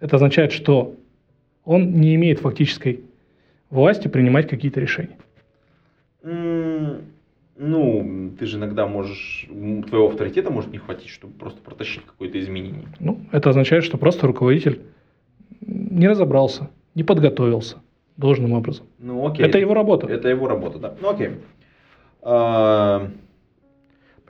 [0.00, 0.94] Это означает, что
[1.64, 3.00] он не имеет фактической
[3.68, 5.18] власти принимать какие-то решения.
[7.62, 9.46] Ну, ты же иногда можешь,
[9.88, 12.86] твоего авторитета может не хватить, чтобы просто протащить какое-то изменение.
[13.00, 14.80] Ну, это означает, что просто руководитель
[15.60, 17.76] не разобрался, не подготовился
[18.16, 18.86] должным образом.
[18.98, 19.44] Ну, окей.
[19.44, 20.06] Это его работа.
[20.06, 20.94] Это его работа, да.
[21.02, 21.30] Ну, окей.
[22.22, 23.10] А,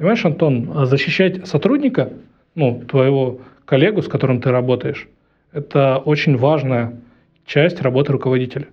[0.01, 2.11] Понимаешь, Антон, а защищать сотрудника,
[2.55, 5.07] ну, твоего коллегу, с которым ты работаешь,
[5.53, 6.99] это очень важная
[7.45, 8.69] часть работы руководителя.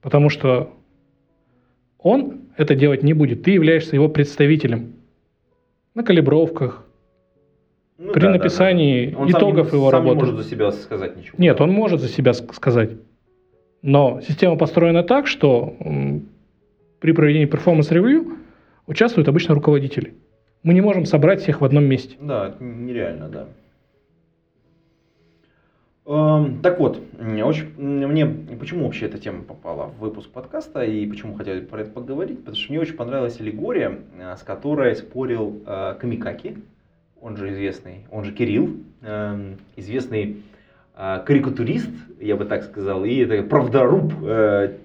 [0.00, 0.72] Потому что
[2.00, 3.44] он это делать не будет.
[3.44, 4.94] Ты являешься его представителем
[5.94, 6.84] на калибровках.
[7.98, 9.18] ну При да, да, написании да.
[9.18, 10.26] Он сам итогов не- его сам не работы.
[10.26, 11.36] может за себя сказать ничего.
[11.38, 11.62] Нет, да.
[11.62, 12.90] он может за себя ск- сказать.
[13.82, 15.76] Но система построена так, что
[16.98, 18.38] при проведении performance review
[18.88, 20.14] участвуют обычно руководители.
[20.62, 22.16] Мы не можем собрать всех в одном месте.
[22.20, 23.46] Да, нереально, да.
[26.06, 31.34] Эм, Так вот, очень, мне почему вообще эта тема попала в выпуск подкаста и почему
[31.34, 32.38] хотел про это поговорить?
[32.38, 36.58] Потому что мне очень понравилась аллегория, э, с которой спорил э, Камикаки,
[37.20, 40.42] он же известный, он же Кирилл, эм, известный
[40.96, 44.76] э, карикатурист, я бы так сказал, и это правдоруб э,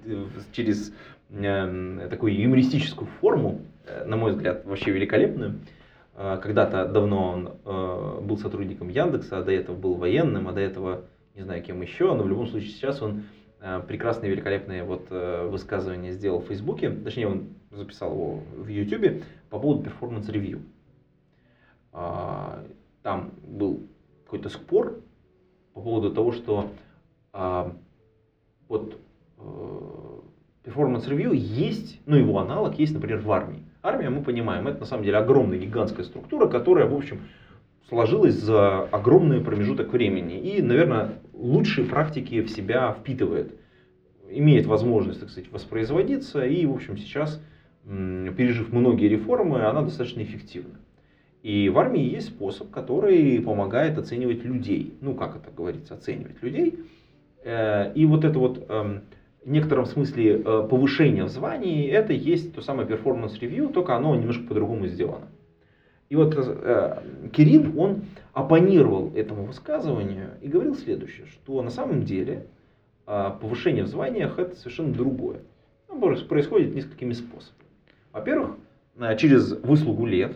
[0.52, 0.94] через
[1.32, 5.60] э, такую юмористическую форму, э, на мой взгляд, вообще великолепную.
[6.16, 10.62] Э, Когда-то давно он э, был сотрудником Яндекса, а до этого был военным, а до
[10.62, 13.24] этого не знаю кем еще, но в любом случае сейчас он
[13.62, 19.24] э, прекрасные, великолепные вот э, высказывания сделал в Фейсбуке, точнее он записал его в Ютубе
[19.50, 20.62] по поводу performance review.
[21.94, 22.64] А,
[23.04, 23.88] Там был
[24.26, 25.00] какой-то спор
[25.74, 26.72] по поводу того, что
[27.34, 27.72] а,
[28.68, 29.00] вот
[30.64, 33.64] performance review есть, ну его аналог есть, например, в армии.
[33.84, 37.22] Армия, мы понимаем, это на самом деле огромная гигантская структура, которая, в общем,
[37.88, 43.54] сложилась за огромный промежуток времени и, наверное, лучшие практики в себя впитывает,
[44.30, 47.42] имеет возможность, так сказать, воспроизводиться и, в общем, сейчас,
[47.86, 50.80] пережив многие реформы, она достаточно эффективна.
[51.44, 54.98] И в армии есть способ, который помогает оценивать людей.
[55.00, 56.80] Ну, как это говорится, оценивать людей.
[57.46, 59.04] Э, И вот это вот эм,
[59.48, 64.14] в некотором смысле э, повышение в звании, это есть то самое performance review, только оно
[64.14, 65.30] немножко по-другому сделано.
[66.10, 68.02] И вот э, Кирилл, он
[68.34, 72.48] оппонировал этому высказыванию и говорил следующее, что на самом деле
[73.08, 75.40] э, повышение в званиях это совершенно другое.
[75.88, 77.70] Просто происходит несколькими способами.
[78.12, 78.58] Во-первых,
[79.00, 80.36] э, через выслугу лет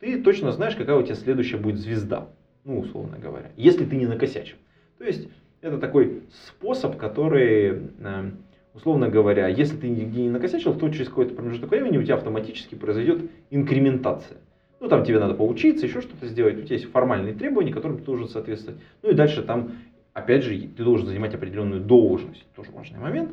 [0.00, 2.28] ты точно знаешь, какая у тебя следующая будет звезда,
[2.64, 4.58] ну, условно говоря, если ты не накосячил.
[4.98, 5.30] То есть,
[5.64, 8.30] это такой способ, который, э,
[8.74, 12.74] условно говоря, если ты нигде не накосячил, то через какой-то промежуток времени у тебя автоматически
[12.74, 14.36] произойдет инкрементация.
[14.80, 16.58] Ну, там тебе надо поучиться, еще что-то сделать.
[16.58, 18.78] У тебя есть формальные требования, которым ты должен соответствовать.
[19.02, 19.72] Ну и дальше там,
[20.12, 22.44] опять же, ты должен занимать определенную должность.
[22.54, 23.30] Тоже важный момент.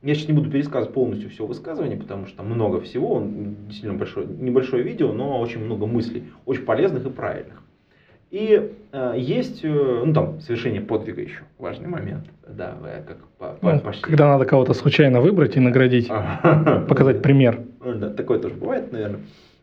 [0.00, 3.12] Я сейчас не буду пересказывать полностью все высказывание, потому что много всего.
[3.14, 7.63] Он действительно большое, небольшое видео, но очень много мыслей, очень полезных и правильных.
[8.30, 12.24] И э, есть, э, ну там, совершение подвига еще, важный момент.
[12.48, 14.02] Да, э, как по, по- Ну, почти.
[14.02, 16.80] когда надо кого-то случайно выбрать и наградить, Ага.
[16.88, 17.60] показать пример.
[17.84, 19.20] Да, такое тоже бывает, наверное.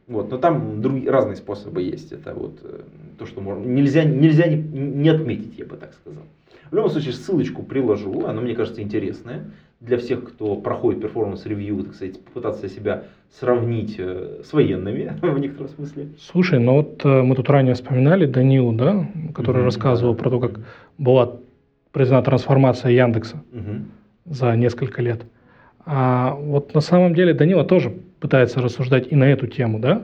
[0.08, 2.12] Вот, но там другие, разные способы есть.
[2.12, 2.82] Это вот э,
[3.20, 6.24] то, что можно, нельзя, нельзя не, не отметить, я бы так сказал.
[6.70, 9.46] В любом случае, ссылочку приложу, она, мне кажется, интересная.
[9.82, 15.40] Для всех, кто проходит performance review, так сказать, попытаться себя сравнить э, с военными в
[15.40, 16.10] некотором смысле.
[16.20, 20.20] Слушай, ну вот э, мы тут ранее вспоминали Данилу, да, который Мгм, рассказывал да.
[20.22, 20.60] про то, как
[21.00, 21.34] была
[21.92, 23.86] произведена трансформация Яндекса Мгм.
[24.26, 25.24] за несколько лет.
[25.84, 30.04] А вот на самом деле Данила тоже пытается рассуждать и на эту тему, да?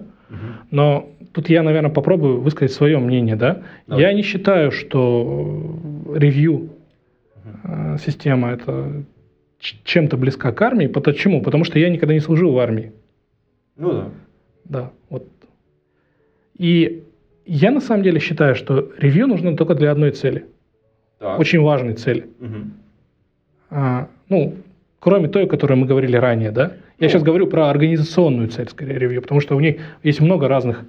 [0.72, 3.62] Но тут я, наверное, попробую высказать свое мнение, да?
[3.86, 4.04] Давай.
[4.04, 5.78] Я не считаю, что
[6.16, 6.70] э, ревью
[7.64, 9.04] э, система это
[9.60, 10.88] чем-то близка к армии.
[10.88, 11.42] Почему?
[11.42, 12.92] Потому что я никогда не служил в армии.
[13.76, 14.10] Ну да.
[14.66, 15.28] Да, вот.
[16.58, 17.04] И
[17.46, 20.46] я на самом деле считаю, что ревью нужно только для одной цели,
[21.20, 21.40] Так.
[21.40, 22.28] очень важной цели.
[22.40, 22.74] Мгм.
[23.70, 24.56] А, ну,
[25.00, 26.74] кроме той, о которой мы говорили ранее, да?
[27.00, 27.10] Я Ну.
[27.10, 30.84] сейчас говорю про организационную цель, скорее, ревью, потому что у них есть много разных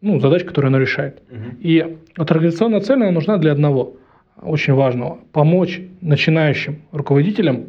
[0.00, 1.22] ну, задач, которые оно решает.
[1.30, 1.58] Мгм.
[1.60, 3.96] И вот организационная цель, она нужна для одного,
[4.42, 7.66] очень важного, помочь начинающим руководителям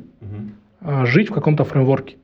[0.81, 2.17] а, жить в каком-то фреймворке.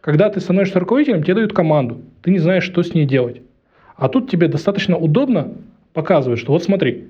[0.00, 3.40] Когда ты становишься руководителем, тебе дают команду, ты не знаешь, что с ней делать.
[3.96, 5.54] А тут тебе достаточно удобно
[5.92, 7.08] показывать, что вот смотри,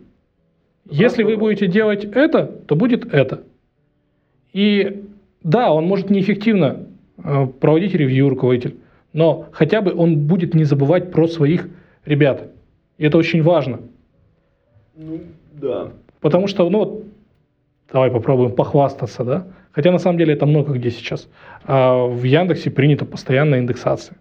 [0.90, 3.44] Если вы будете делать это, то будет это.
[4.53, 5.05] И
[5.42, 6.87] да, он может неэффективно
[7.18, 8.77] э, проводить ревью руководитель,
[9.12, 11.68] но хотя бы он будет не забывать про своих
[12.05, 12.51] ребят.
[12.98, 13.81] И это очень важно.
[14.96, 15.20] Ну,
[15.53, 15.92] да.
[16.22, 17.04] Потому что, ну,
[17.92, 19.46] давай попробуем похвастаться, да?
[19.72, 21.28] Хотя на самом деле это много где сейчас.
[21.64, 24.16] А в Яндексе принята постоянная индексация.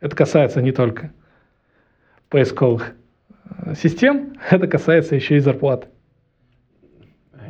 [0.00, 1.12] Это касается не только
[2.28, 2.94] поисковых
[3.66, 5.88] э, систем, это касается еще и зарплаты.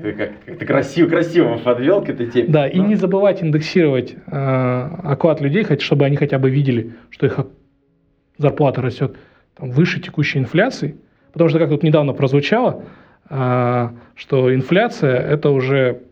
[0.01, 2.49] Ты как, как ты красиво, красиво подвел к этой теме.
[2.49, 6.95] Да, и Ну, не забывать индексировать э, оклад людей, хоть, чтобы они хотя бы видели,
[7.11, 7.39] что их
[8.39, 9.17] зарплата растет
[9.55, 10.97] там, выше текущей инфляции.
[11.33, 12.85] Потому что, как тут недавно прозвучало,
[13.29, 16.03] что инфляция– это уже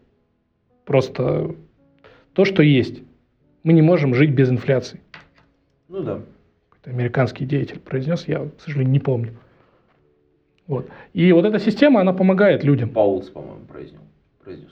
[0.84, 1.54] просто
[2.32, 3.02] то, что есть.
[3.64, 5.00] Мы не можем жить без инфляции.
[5.88, 6.20] Ну да.
[6.70, 9.34] Какой-то американский деятель произнес, я, к сожалению, не помню.
[10.66, 10.88] Вот.
[11.12, 12.90] И вот эта система, она помогает людям.
[12.90, 14.00] Паулс, по-моему, произнес.
[14.42, 14.70] произнес.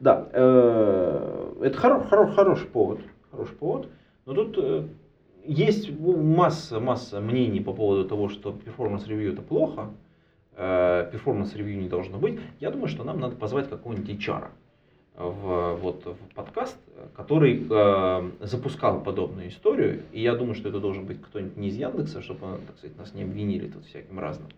[0.00, 3.00] Да, э, это хоро- хоро- хороший повод.
[3.30, 3.88] Хороший повод.
[4.24, 4.84] Но тут э,
[5.44, 9.90] есть масса, масса мнений по поводу того, что performance review это плохо,
[10.60, 12.38] performance review не должно быть.
[12.60, 14.48] Я думаю, что нам надо позвать какого-нибудь HR
[15.16, 16.76] в, вот, в подкаст,
[17.14, 20.02] который э, запускал подобную историю.
[20.12, 23.14] И я думаю, что это должен быть кто-нибудь не из Яндекса, чтобы, так сказать, нас
[23.14, 24.48] не обвинили тут всяким разным.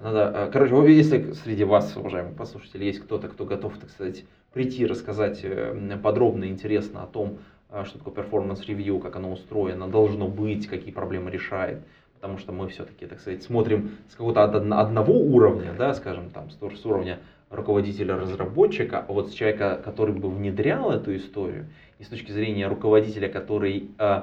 [0.00, 4.86] Надо, э, короче, если среди вас, уважаемые послушатели, есть кто-то, кто готов, так сказать, прийти
[4.86, 7.38] рассказать э, подробно и интересно о том,
[7.70, 11.80] э, что такое performance review, как оно устроено, должно быть, какие проблемы решает,
[12.18, 16.50] потому что мы все-таки, так сказать, смотрим с какого-то од- одного уровня, да, скажем, там,
[16.50, 21.66] с уровня руководителя-разработчика, а вот с человека, который бы внедрял эту историю,
[22.00, 24.22] и с точки зрения руководителя, который, э,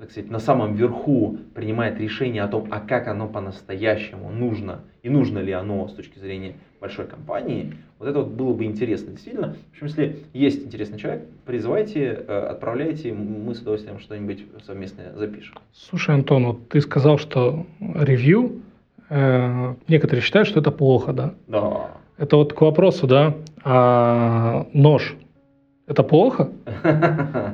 [0.00, 5.10] так сказать, на самом верху принимает решение о том, а как оно по-настоящему нужно, и
[5.10, 9.10] нужно ли оно с точки зрения большой компании, вот это вот было бы интересно.
[9.10, 15.12] Действительно, в общем, если есть интересный человек, призывайте, э, отправляйте, мы с удовольствием что-нибудь совместное
[15.14, 15.56] запишем.
[15.74, 18.62] Слушай, Антон, вот ты сказал, что ревью,
[19.10, 21.34] э, некоторые считают, что это плохо, да?
[21.46, 21.90] Да.
[22.16, 25.14] Это вот к вопросу, да, а нож–
[25.86, 26.48] это плохо?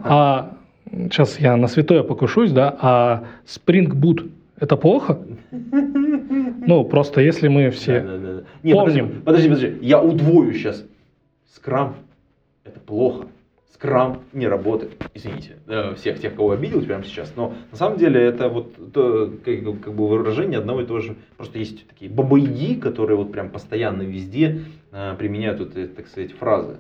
[0.08, 0.55] А
[0.90, 5.18] сейчас я на святое покушусь, да, а Spring Boot– это плохо?
[5.50, 8.00] Ну, просто если мы все...
[8.00, 8.42] Да, да, да, да.
[8.62, 9.22] Не, подожди, помним.
[9.22, 10.84] подожди, подожди, я удвою сейчас.
[11.54, 11.96] Скрам
[12.66, 13.28] это плохо.
[13.72, 14.92] Скрам не работает.
[15.14, 17.34] Извините, э, всех тех, кого обидел прямо сейчас.
[17.36, 21.16] Но на самом деле это вот то, как, как бы выражение одного и того же.
[21.36, 26.78] Просто есть такие бабайги, которые вот прям постоянно везде э, применяют вот так сказать, фразы.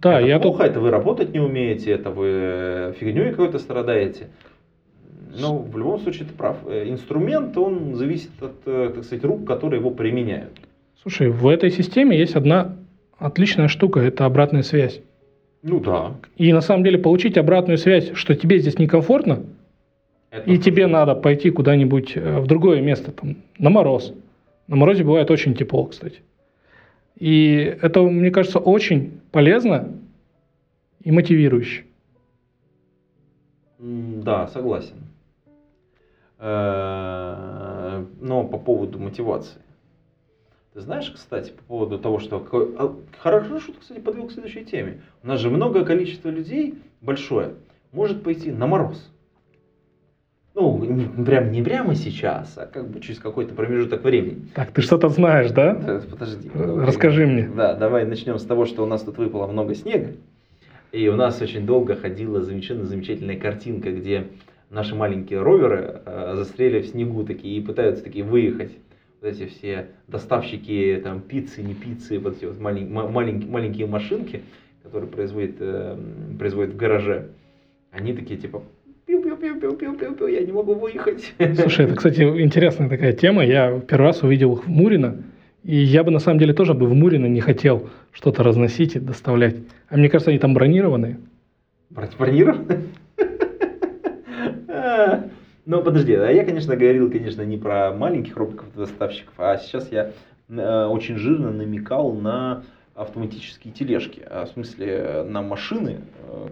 [0.00, 0.70] Да, это я плохо, тут...
[0.70, 4.28] это вы работать не умеете, это вы э, фигней какой-то страдаете.
[5.38, 6.56] Но в любом случае ты прав.
[6.66, 10.52] Э, Инструмент, он зависит от, э, так сказать, рук, которые его применяют.
[11.02, 12.76] Слушай, в этой системе есть одна
[13.18, 15.00] отличная штука– это обратная связь.
[15.62, 16.14] Ну да.
[16.36, 19.42] И на самом деле получить обратную связь, что тебе здесь некомфортно,
[20.30, 24.14] Это и тебе надо пойти куда-нибудь в другое место, там, на мороз.
[24.66, 26.20] На морозе бывает очень тепло, кстати.
[27.20, 29.92] И это, мне кажется, очень полезно
[31.02, 31.84] и мотивирующе.
[33.78, 34.96] Да, согласен.
[36.38, 39.60] Э, Но по поводу мотивации.
[40.72, 42.46] Ты знаешь, кстати, по поводу того, что...
[42.78, 45.02] а, Хорошо, что ты, кстати, подвел к следующей теме.
[45.22, 47.54] У нас же много количества людей, большое,
[47.92, 49.10] может пойти на мороз.
[50.60, 54.42] Ну, не- прям не прямо сейчас, а как бы через какой-то промежуток времени.
[54.54, 55.74] Так, ты что-то знаешь, да?
[55.74, 56.50] Да, Подожди.
[56.54, 57.48] Р- расскажи мне.
[57.48, 60.12] Да, давай начнем с того, что у нас тут выпало много снега.
[60.92, 64.26] И у нас очень долго ходила замечательная, замечательная картинка, где
[64.70, 68.72] наши маленькие роверы э, застряли в снегу такие и пытаются такие выехать.
[69.22, 73.86] Вот эти все доставщики там пиццы, не пиццы, вот эти вот малень- ма- маленькие, маленькие
[73.86, 74.42] машинки,
[74.82, 75.96] которые производят, э,
[76.38, 77.28] производят в гараже.
[77.92, 78.62] Они такие типа
[79.40, 81.34] пиу-пиу-пиу-пиу-пиу-пиу, я не могу выехать.
[81.56, 83.44] Слушай, это, кстати, интересная такая тема.
[83.44, 85.22] Я первый раз увидел их в Мурино,
[85.64, 89.00] и я бы на самом деле тоже бы в Мурино не хотел что-то разносить и
[89.00, 89.56] доставлять.
[89.88, 91.18] А мне кажется, они там бронированные.
[91.90, 92.82] Бронированы?
[94.68, 95.24] А,
[95.66, 100.12] Ну, подожди, а я, конечно, говорил, конечно, не про маленьких роботов-доставщиков, а сейчас я
[100.48, 106.48] э, очень жирно намекал на автоматические тележки, а, в смысле э, на машины, э,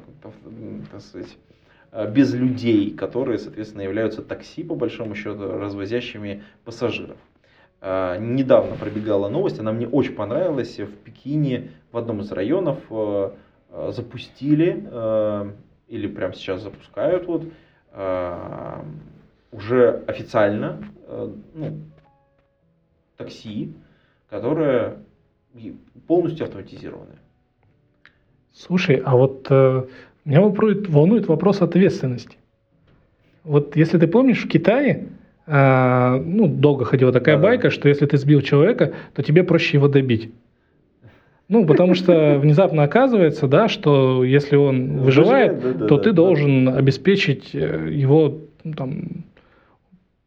[0.93, 1.37] так сказать,
[1.93, 7.17] без людей, которые, соответственно, являются такси, по большому счету, развозящими пассажиров.
[7.81, 10.79] А, Недавно пробегала новость, она мне очень понравилась.
[10.79, 13.31] В Пекине в одном из районов э,
[13.71, 15.53] э, запустили, э,
[15.89, 17.45] или прямо сейчас запускают, вот,
[17.93, 18.83] э,
[19.53, 21.81] уже официально э, ну,
[23.17, 23.75] такси,
[24.29, 24.99] которая
[25.55, 25.77] и
[26.07, 27.19] полностью автоматизированная.
[28.53, 29.87] Слушай, а вот э,
[30.29, 32.37] меня волнует, волнует вопрос ответственности.
[33.45, 35.09] Вот если ты помнишь, в Китае
[35.47, 37.49] э, ну, долго ходила такая Да-да.
[37.49, 40.31] байка, что если ты сбил человека, то тебе проще его добить.
[41.49, 46.11] Ну, потому что внезапно оказывается, да, что если он выживает, Выживает, да, то да, ты
[46.11, 46.17] да.
[46.17, 49.25] должен обеспечить э, его, ну, там,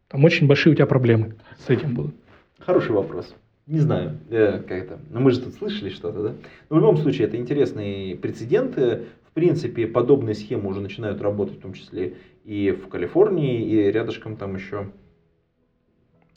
[0.07, 2.15] там очень большие у тебя проблемы с этим будут.
[2.57, 3.35] Хороший вопрос.
[3.67, 4.99] Не знаю, э, как это.
[5.11, 6.33] Но мы же тут слышали что-то, да?
[6.69, 9.03] Но в любом случае, это интересные прецеденты.
[9.31, 14.35] В принципе, подобные схемы уже начинают работать, в том числе и в Калифорнии, и рядышком
[14.35, 14.89] там еще.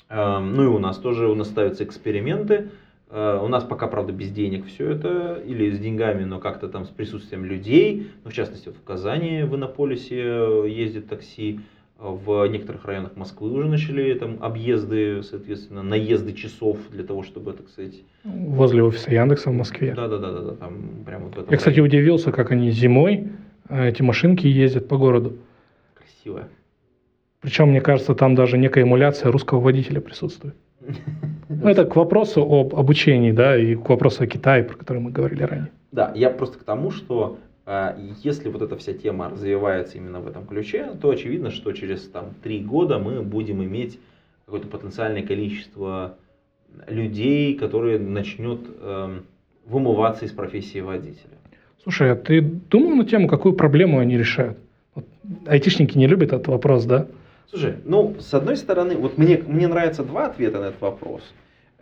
[0.09, 2.71] Эм, Ну и у нас тоже у нас ставятся эксперименты.
[3.11, 6.85] Э, У нас пока, правда, без денег все это, или с деньгами, но как-то там
[6.85, 8.07] с присутствием людей.
[8.23, 11.59] Ну, в частности, вот в Казани, в Иннополисе э, ездит такси.
[11.99, 17.69] В некоторых районах Москвы уже начали там объезды, соответственно, наезды часов для того, чтобы, так
[17.69, 18.03] сказать...
[18.25, 19.95] Возле офиса Яндекса в Москве.
[19.95, 21.99] Да, да, да, да, да, там прямо вот в этом Я, кстати, районе.
[21.99, 23.29] удивился, как они зимой,
[23.69, 25.35] э, эти машинки ездят по городу.
[25.95, 26.49] Красиво.
[27.41, 30.57] Причем, мне кажется, там даже некая эмуляция русского водителя присутствует.
[31.49, 35.11] Ну, это к вопросу об обучении, да, и к вопросу о Китае, про который мы
[35.11, 35.71] говорили ранее.
[35.93, 40.47] Да, я просто к тому, что если вот эта вся тема развивается именно в этом
[40.47, 43.99] ключе, то очевидно, что через там три года мы будем иметь
[44.45, 46.17] какое-то потенциальное количество
[46.87, 49.25] людей, которые начнет эм,
[49.65, 51.39] вымываться из профессии водителя.
[51.83, 54.59] Слушай, а ты думал на тему, какую проблему они решают?
[54.95, 55.07] Вот
[55.47, 57.07] айтишники не любят этот вопрос, да?
[57.49, 61.23] Слушай, ну, с одной стороны, вот мне, мне нравятся два ответа на этот вопрос.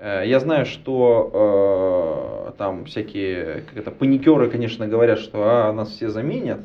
[0.02, 5.90] Э, Я знаю, что э, там всякие как это, паникеры, конечно, говорят, что а, нас
[5.90, 6.60] все заменят,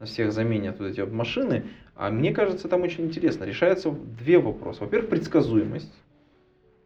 [0.00, 1.64] нас всех заменят вот эти вот машины.
[1.96, 3.44] А мне кажется, там очень интересно.
[3.44, 4.84] Решаются две вопроса.
[4.84, 5.94] Во-первых, предсказуемость.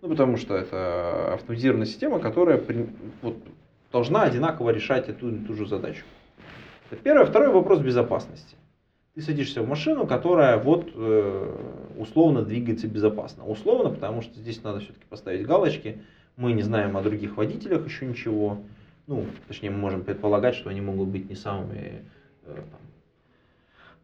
[0.01, 2.91] Ну, потому что это автоматизированная система, которая при-
[3.23, 3.37] вот,
[3.91, 6.05] должна одинаково решать эту ту же задачу.
[6.91, 7.27] Это первое.
[7.27, 8.55] Второй вопрос безопасности.
[9.19, 11.51] Ты садишься в машину, которая вот э,
[11.99, 13.45] условно двигается безопасно.
[13.45, 15.99] Условно, потому что здесь надо все-таки поставить галочки.
[16.37, 18.59] Мы не знаем о других водителях еще ничего.
[19.09, 22.03] Ну, точнее, мы можем предполагать, что они могут быть не самыми
[22.47, 22.81] э, там,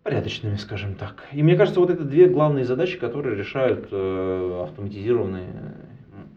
[0.02, 1.22] порядочными, скажем так.
[1.30, 5.46] И мне кажется, вот это две главные задачи, которые решают э, автоматизированные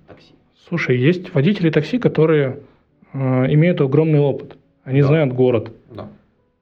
[0.08, 0.36] такси.
[0.68, 2.60] Слушай, есть водители такси, которые
[3.12, 4.56] э, имеют огромный опыт.
[4.84, 5.08] Они Да.
[5.08, 5.72] знают город.
[5.90, 6.10] Да.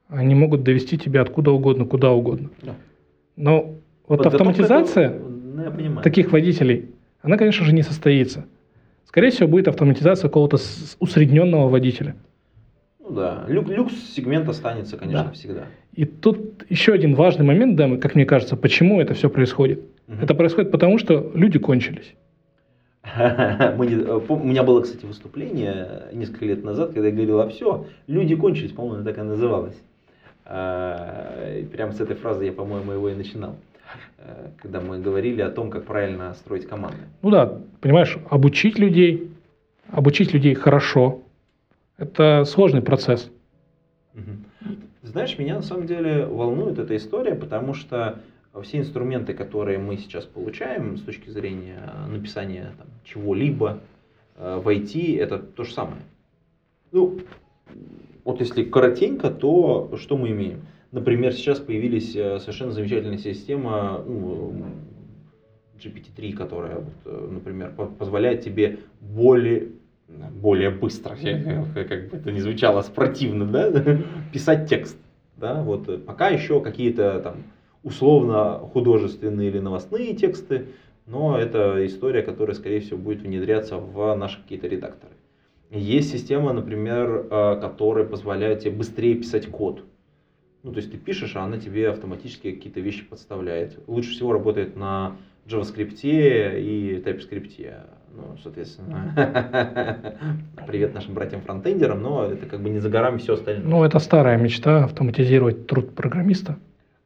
[0.10, 2.50] Они могут довести тебя откуда угодно, куда угодно.
[2.62, 2.76] Да.
[3.36, 3.76] Но
[4.08, 6.92] вот Подготовка автоматизация этого, ну, таких водителей,
[7.22, 8.46] она, конечно же, не состоится.
[9.06, 10.58] Скорее всего, будет автоматизация какого-то
[11.00, 12.16] усредненного водителя.
[13.00, 15.32] Ну да, Лю- люкс-сегмент останется, конечно, Да.
[15.32, 15.64] всегда.
[15.94, 19.80] И тут еще один важный момент, да, как мне кажется, почему это все происходит.
[20.08, 20.24] Мгм.
[20.24, 22.14] Это происходит потому, что люди кончились.
[23.78, 27.50] Мы не- пом- У меня было, кстати, выступление несколько лет назад, когда я говорил, а
[27.50, 29.76] все, люди кончились, по-моему, так и называлось.
[30.48, 33.56] И Прям с этой фразы я, по-моему, его и начинал.
[34.20, 37.00] Э, Когда мы говорили о том, как правильно строить команды.
[37.22, 39.32] Ну да, понимаешь, обучить людей,
[39.92, 41.22] обучить людей хорошо,
[41.98, 43.32] это сложный процесс.
[45.02, 48.20] Знаешь, меня на самом деле волнует эта история, потому что
[48.64, 53.80] все инструменты, которые мы сейчас получаем с точки зрения написания там, чего-либо
[54.38, 56.02] э, в IT, это то же самое.
[56.92, 57.20] Ну,
[58.26, 60.66] вот если коротенько, то что мы имеем?
[60.92, 64.54] Например, сейчас появились э, совершенно замечательная система ну,
[65.78, 69.70] GPT-3, которая, вот, э, например, по- позволяет тебе более,
[70.08, 71.16] более быстро,
[71.74, 73.72] как бы это не звучало противно, да,
[74.34, 74.98] писать текст.
[75.38, 77.44] Да, вот пока еще какие-то там
[77.84, 80.68] условно художественные или новостные тексты,
[81.06, 85.14] но это история, которая, скорее всего, будет внедряться в наши какие-то редакторы.
[85.72, 89.84] Есть система, например, э, которая позволяет тебе быстрее писать код.
[90.64, 93.78] Ну, то есть ты пишешь, а она тебе автоматически какие-то вещи подставляет.
[93.88, 97.74] Лучше всего работает на JavaScript и TypeScript.
[98.16, 99.14] Ну, соответственно,
[100.68, 103.66] привет нашим братьям-фронтендерам, но это как бы не за горами все остальное.
[103.68, 106.58] Ну, это старая мечта автоматизировать труд программиста.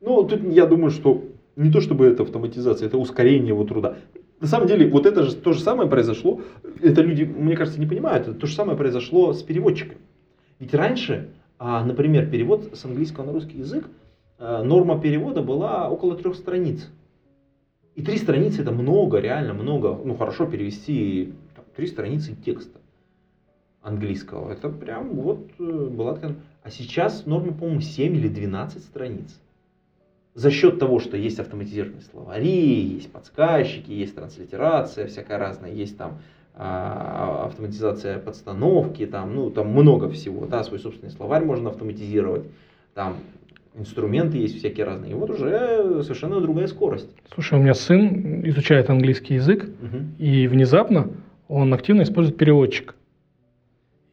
[0.02, 1.24] Ну, тут я думаю, что
[1.56, 3.98] не то чтобы это автоматизация, это ускорение его труда.
[4.40, 6.42] На самом деле, вот это же то же самое произошло,
[6.82, 10.00] это люди, мне кажется, не понимают, это то же самое произошло с переводчиками.
[10.60, 13.86] Ведь раньше, а, например, перевод с английского на русский язык,
[14.38, 16.90] а, норма перевода была около трех страниц.
[17.96, 20.00] И три страницы это много, реально много.
[20.06, 22.80] Ну, хорошо перевести там, три страницы текста
[23.82, 24.52] английского.
[24.52, 26.36] Это прям вот э, была такая...
[26.64, 29.40] А сейчас норма, по-моему, 7 или 12 страниц.
[30.36, 36.20] За счет того, что есть автоматизированные словари, есть подсказчики, есть транслитерация всякая разная, есть там
[36.56, 42.44] а, автоматизация подстановки, там, ну, там много всего, да, свой собственный словарь можно автоматизировать,
[42.94, 43.18] там
[43.76, 45.12] инструменты есть всякие разные.
[45.12, 47.10] И вот уже совершенно другая скорость.
[47.34, 50.16] Слушай, у меня сын изучает английский язык, Мгм.
[50.20, 51.10] и внезапно
[51.48, 52.96] он активно использует переводчик.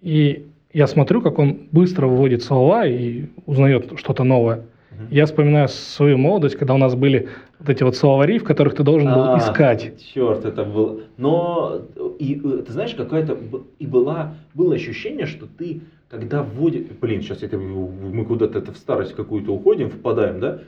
[0.03, 4.63] И я смотрю, как он быстро выводит слова и узнает что-то новое.
[5.11, 7.29] Я вспоминаю свою молодость, когда у нас были
[7.59, 9.95] вот эти вот словари, в которых ты должен был А, искать.
[10.15, 11.01] Черт, это было.
[11.17, 11.83] Но
[12.19, 13.39] и э, ты знаешь, какая-то
[13.79, 18.77] и была было ощущение, что ты когда вводишь, блин, сейчас это мы куда-то это в
[18.77, 20.61] старость какую-то уходим, впадаем, да?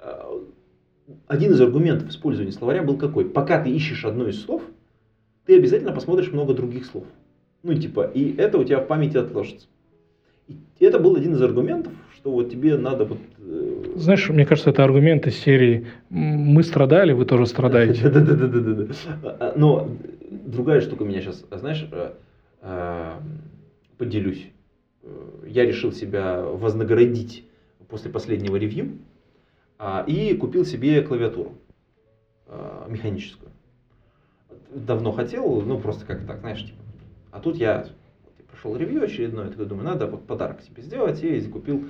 [0.00, 0.30] А,
[1.26, 3.26] Один из аргументов использования словаря был какой?
[3.26, 4.62] Пока ты ищешь одно из слов,
[5.46, 7.04] ты обязательно посмотришь много других слов.
[7.62, 9.66] Ну, типа, и это у тебя в памяти отложится.
[10.48, 13.67] И это был один из аргументов, что вот тебе надо вот э,
[13.98, 18.08] Знаешь, мне кажется, это аргумент из серии «М, «Мы страдали, вы тоже страдаете».
[18.08, 18.84] Да, да, да, да, да,
[19.22, 19.52] да.
[19.56, 19.88] Но
[20.30, 22.12] другая штука меня сейчас, знаешь, э,
[22.62, 23.12] э,
[23.98, 24.46] поделюсь.
[25.02, 25.08] Э,
[25.48, 27.44] Я решил себя вознаградить
[27.88, 28.98] после последнего ревью
[29.78, 31.52] а, и купил себе клавиатуру
[32.88, 33.50] механическую.
[34.74, 36.78] Давно хотел, ну просто как так, знаешь, типа.
[37.30, 37.86] А тут я
[38.50, 41.84] прошел ревью очередное, такой думаю, надо вот подарок себе сделать, и купил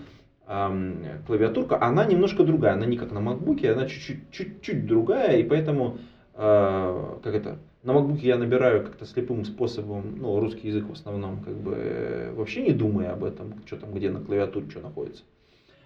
[0.49, 1.77] ам, клавиатурку.
[1.81, 5.99] Она немножко другая, она не как на макбуке, она чуть-чуть другая, и поэтому,
[6.35, 11.43] а, как это, на макбуке я набираю как-то слепым способом, ну, русский язык в основном,
[11.43, 15.23] как бы вообще не думая об этом, что там, где на клавиатуре, что находится.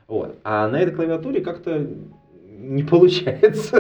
[0.07, 0.39] Вот.
[0.45, 1.87] А на этой клавиатуре как-то
[2.47, 3.77] не получается.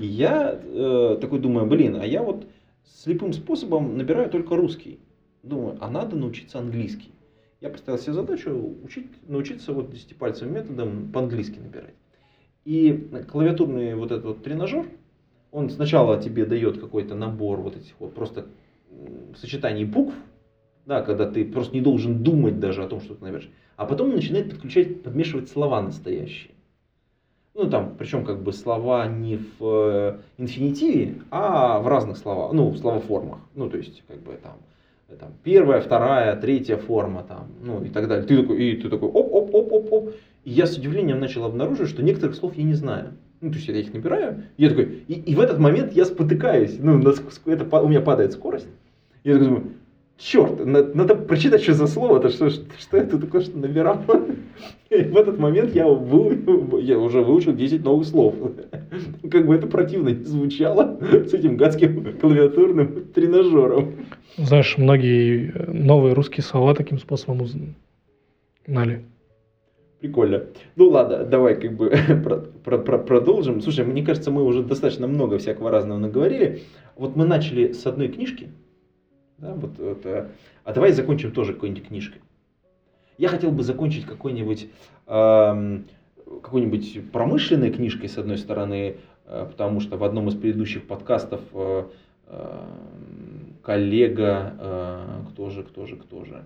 [0.00, 2.46] Я э, такой думаю, блин, а я вот
[2.84, 4.98] слепым способом набираю только русский.
[5.42, 7.12] Думаю, а надо научиться английский.
[7.60, 11.94] Я поставил себе задачу учить, научиться вот десятипальцевым методом по-английски набирать.
[12.64, 14.86] И клавиатурный вот этот вот тренажер,
[15.50, 18.46] он сначала тебе дает какой-то набор вот этих вот просто
[19.36, 20.14] сочетаний букв,
[20.86, 23.50] да, когда ты просто не должен думать даже о том, что ты наберешь.
[23.76, 26.52] А потом он начинает подключать, подмешивать слова настоящие.
[27.54, 32.68] Ну, там, причем как бы слова не в э, инфинитиве, а в разных словах, ну,
[32.68, 33.40] в словоформах.
[33.54, 34.58] Ну, то есть, как бы там,
[35.16, 38.26] там первая, вторая, третья форма, там, ну, и так далее.
[38.26, 40.14] Ты такой, и ты такой, оп-оп-оп-оп-оп.
[40.44, 43.14] И я с удивлением начал обнаружить, что некоторых слов я не знаю.
[43.40, 46.76] Ну, то есть, я их набираю, я такой, и, и в этот момент я спотыкаюсь,
[46.78, 48.68] ну, это, у меня падает скорость.
[49.24, 49.72] Я такой думаю,
[50.18, 53.98] черт, на- надо прочитать, что за слово-то, что, что, что это такое, что набирал.
[54.90, 58.34] И в этот момент я, вы- я уже выучил 10 новых слов.
[59.30, 63.94] Как бы это противно не звучало с этим гадским клавиатурным тренажером.
[64.36, 69.04] Знаешь, многие новые русские слова таким способом узнали.
[70.00, 70.44] Прикольно.
[70.76, 71.90] Ну ладно, давай как бы
[72.24, 73.60] про- про- про- продолжим.
[73.60, 76.62] Слушай, мне кажется, мы уже достаточно много всякого разного наговорили.
[76.96, 78.48] Вот мы начали с одной книжки.
[79.38, 80.28] Да, вот, вот, э,
[80.64, 82.20] а давай закончим тоже какой-нибудь книжкой.
[83.18, 84.68] Я хотел бы закончить какой-нибудь
[85.06, 85.84] ам,
[86.42, 91.84] какой-нибудь промышленной книжкой, с одной стороны, э, потому что в одном из предыдущих подкастов э,
[92.26, 92.66] э,
[93.62, 96.42] коллега, э, кто же, кто же, кто же,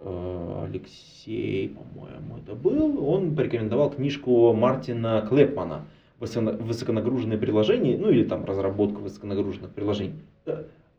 [0.00, 5.82] э, Алексей, по-моему, это был, он порекомендовал книжку Мартина Клепмана
[6.18, 10.14] «Высоко- «Высоконагруженные приложения», ну или там разработка высоконагруженных приложений.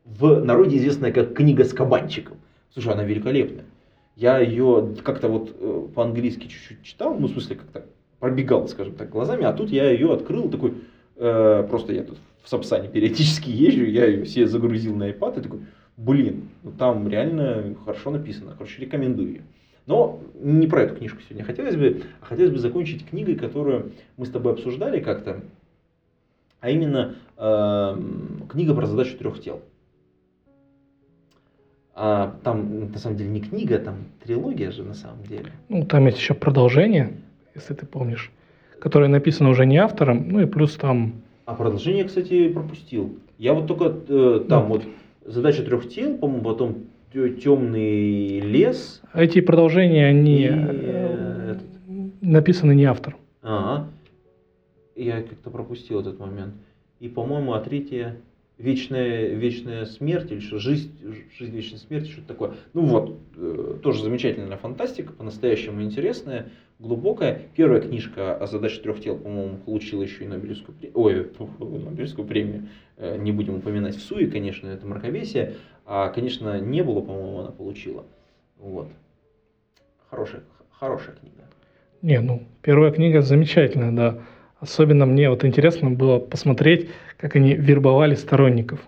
[0.09, 2.37] Э, В народе известная как книга с кабанчиком.
[2.73, 3.65] Слушай, она великолепная.
[4.15, 7.85] Я ее как-то вот э, по-английски чуть-чуть читал, ну в смысле как-то
[8.19, 10.73] пробегал, скажем так, глазами, а тут я ее открыл, такой,
[11.15, 15.43] э, просто я тут в Сапсане периодически езжу, я ее все загрузил на iPad и
[15.43, 15.59] такой,
[15.95, 19.41] блин, ну там реально хорошо написано, короче, рекомендую ее.
[19.85, 24.25] Но не про эту книжку сегодня хотелось бы, а хотелось бы закончить книгой, которую мы
[24.25, 25.41] с тобой обсуждали как-то,
[26.59, 29.61] а именно эм, книга про задачу трех тел.
[32.01, 35.51] А там на самом деле не книга, там трилогия же на самом деле.
[35.67, 37.11] Ну, там есть еще продолжение,
[37.55, 38.31] если ты помнишь,
[38.79, 43.19] которое написано уже не автором, ну и плюс там А продолжение, кстати, пропустил.
[43.37, 44.69] Я вот только э, там Ну.
[44.69, 44.83] вот
[45.25, 46.75] задача трех тел, по-моему, потом
[47.11, 49.01] темный лес.
[49.13, 51.67] эти продолжения, они И, э, э, этот.
[52.21, 53.19] написаны не автором.
[53.41, 53.87] Ага.
[54.95, 56.53] Я как-то пропустил этот момент.
[57.01, 58.15] И, по-моему, а третья
[58.59, 60.91] вечная, вечная смерть или что, жизнь,
[61.37, 62.53] жизнь вечной смерти, что-то такое.
[62.73, 67.41] Ну вот, э, тоже замечательная фантастика, по-настоящему интересная, глубокая.
[67.55, 70.99] Первая книжка о задаче трех тел, по-моему, получила еще и Нобелевскую премию.
[70.99, 72.67] Ой, Нобелевскую премию.
[72.97, 75.55] Э, Не будем упоминать в Суе, конечно, это мракобесие.
[75.85, 78.05] А, конечно, не было, по-моему, она получила.
[78.57, 78.89] Вот.
[80.09, 81.45] Хорошая, хорошая книга.
[82.01, 84.19] Не, ну, первая книга замечательная, да.
[84.59, 88.79] Особенно мне вот интересно было посмотреть, как они вербовали сторонников.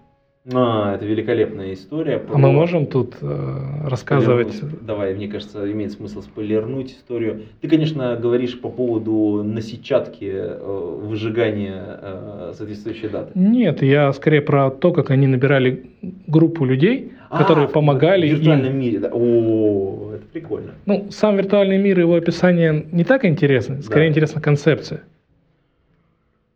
[0.52, 2.20] А, это великолепная история.
[2.28, 4.60] А мы можем тут э, рассказывать?
[4.82, 7.44] Давай, мне кажется, имеет смысл спойлернуть историю.
[7.62, 13.32] Ты, конечно, говоришь по поводу на сетчатке э, выжигания э, соответствующей даты.
[13.36, 15.92] Нет, я скорее про то, как они набирали
[16.26, 18.80] группу людей, которые а, помогали в виртуальном им.
[18.80, 19.10] мире, да.
[19.14, 20.72] О, это прикольно.
[20.88, 24.10] Ну, сам виртуальный мир, его описание не так интересно, скорее Да.
[24.10, 25.04] интересна концепция.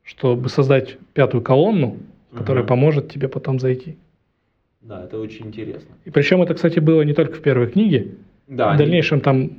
[0.05, 1.97] Чтобы создать пятую колонну,
[2.33, 2.69] которая Мгм.
[2.69, 3.97] поможет тебе потом зайти.
[4.81, 5.95] Да, это очень интересно.
[6.05, 8.11] И причем это, кстати, было не только в первой книге.
[8.47, 9.49] Да, в они- дальнейшем там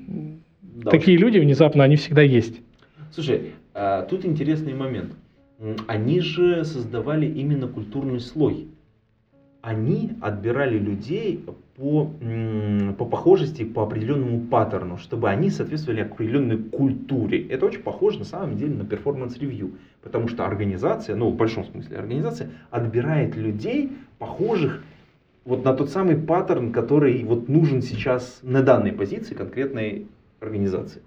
[0.62, 2.61] да, такие люди внезапно, они всегда есть.
[3.11, 5.12] Слушай, а, тут интересный момент.
[5.88, 8.68] Они же создавали именно культурный слой.
[9.62, 11.44] Они отбирали людей
[11.76, 12.09] по,
[12.97, 17.44] по похожести, по определенному паттерну, чтобы они соответствовали определенной культуре.
[17.49, 19.72] Это очень похоже на самом деле на performance review,
[20.07, 23.91] потому что организация, ну в большом смысле организация, отбирает людей,
[24.21, 24.85] похожих
[25.45, 30.07] вот на тот самый паттерн, который вот нужен сейчас на данной позиции конкретной
[30.39, 31.03] организации.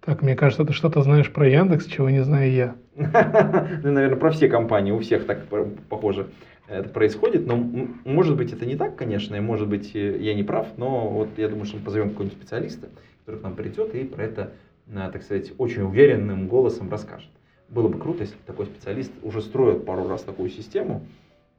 [0.00, 2.74] Так, мне кажется, ты что-то знаешь про Яндекс, чего не знаю я.
[3.84, 6.26] Ну, наверное, про все компании, у всех так по- похоже
[6.66, 7.46] это происходит.
[7.46, 7.56] Но,
[8.04, 11.28] может быть, это не так, конечно, и может быть, э, я не прав, но вот
[11.36, 12.88] я думаю, что мы позовем какого-нибудь специалиста,
[13.24, 14.50] который к нам придет и про это,
[14.88, 17.30] э, так сказать, очень уверенным голосом расскажет.
[17.74, 21.02] Было бы круто, если такой специалист уже строил пару раз такую систему,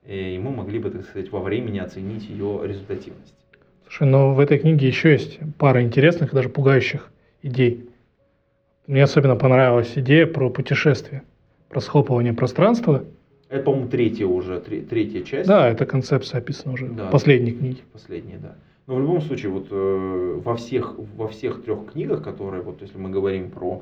[0.05, 3.33] и мы могли бы, так сказать, во времени оценить ее результативность.
[3.83, 7.11] Слушай, но в этой книге еще есть пара интересных и даже пугающих
[7.41, 7.89] идей.
[8.87, 11.23] Мне особенно понравилась идея про путешествие,
[11.69, 13.03] про схлопывание пространства.
[13.49, 15.47] Это, по-моему, третья уже, тре- третья часть.
[15.49, 17.07] Да, эта концепция описана уже Да.
[17.09, 17.79] в последней книге.
[17.91, 18.55] Последние, да.
[18.87, 22.97] Но в любом случае, вот э, во всех, во всех трех книгах, которые, вот если
[22.97, 23.81] мы говорим про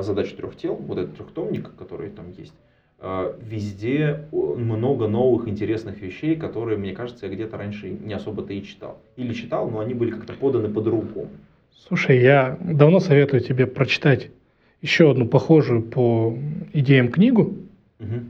[0.00, 2.54] задачу трех тел, вот этот трехтомник, который там есть,
[3.00, 8.62] э, везде много новых интересных вещей, которые, мне кажется, я где-то раньше не особо-то и
[8.62, 8.98] читал.
[9.16, 11.28] Или читал, но они были как-то поданы по-другому.
[11.88, 14.30] Слушай, я давно советую тебе прочитать
[14.82, 16.36] еще одну похожую по
[16.72, 17.54] идеям книгу.
[17.98, 18.28] Мгм.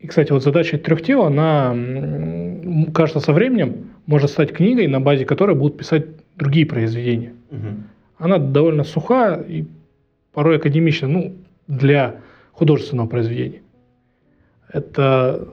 [0.00, 1.76] И, кстати, вот задача трех тел, она,
[2.94, 7.32] кажется, со временем может стать книгой, на базе которой будут писать другие произведения.
[7.50, 7.84] Мгм.
[8.18, 9.64] Она довольно суха и
[10.38, 11.36] порой академична, ну,
[11.66, 12.20] для
[12.52, 13.60] художественного произведения.
[14.72, 15.48] Это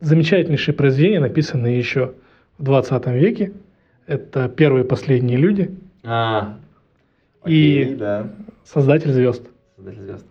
[0.00, 2.12] замечательнейшие произведения, написанные еще
[2.58, 3.54] в 20 веке.
[4.06, 5.74] Это «Первые и последние люди»,
[6.04, 6.58] А,
[7.46, 8.30] И- окей, да.
[8.66, 9.48] «Создатель звезд».
[9.76, 10.26] Создатель звезд.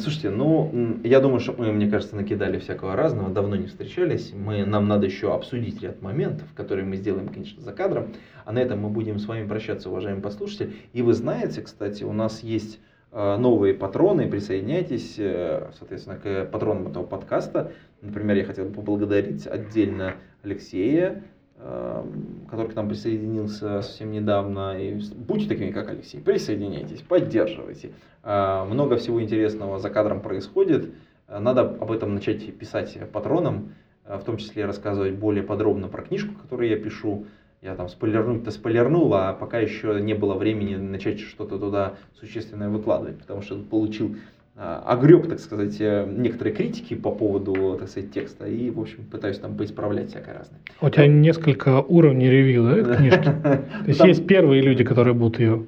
[0.00, 4.32] Слушайте, ну, я думаю, что мы, мне кажется, накидали всякого разного, давно не встречались.
[4.32, 8.14] Мы, нам надо еще обсудить ряд моментов, которые мы сделаем, конечно, за кадром.
[8.46, 10.72] А на этом мы будем с вами прощаться, уважаемые послушатели.
[10.94, 12.80] И вы знаете, кстати, у нас есть
[13.12, 17.72] э, новые патроны, присоединяйтесь, э, соответственно, к патронам этого подкаста.
[18.00, 21.22] Например, я хотел бы поблагодарить отдельно Алексея,
[21.58, 24.80] который к нам присоединился совсем недавно.
[24.80, 27.92] И будьте такими, как Алексей, присоединяйтесь, поддерживайте.
[28.22, 30.90] А, Много всего интересного за кадром происходит.
[31.26, 36.02] А, Надо об этом начать писать патронам, а, в том числе рассказывать более подробно про
[36.02, 37.26] книжку, которую я пишу.
[37.60, 43.18] Я там спойлернуть-то спойлернул, а пока еще не было времени начать что-то туда существенное выкладывать,
[43.18, 44.14] потому что получил
[44.58, 49.38] огреб, так сказать, э, некоторые критики по поводу, так сказать, текста, и, в общем, пытаюсь
[49.38, 50.58] там поисправлять всякое разное.
[50.80, 53.22] У тебя несколько уровней ревью, да, этой книжки?
[53.42, 55.66] То есть есть первые люди, которые будут ее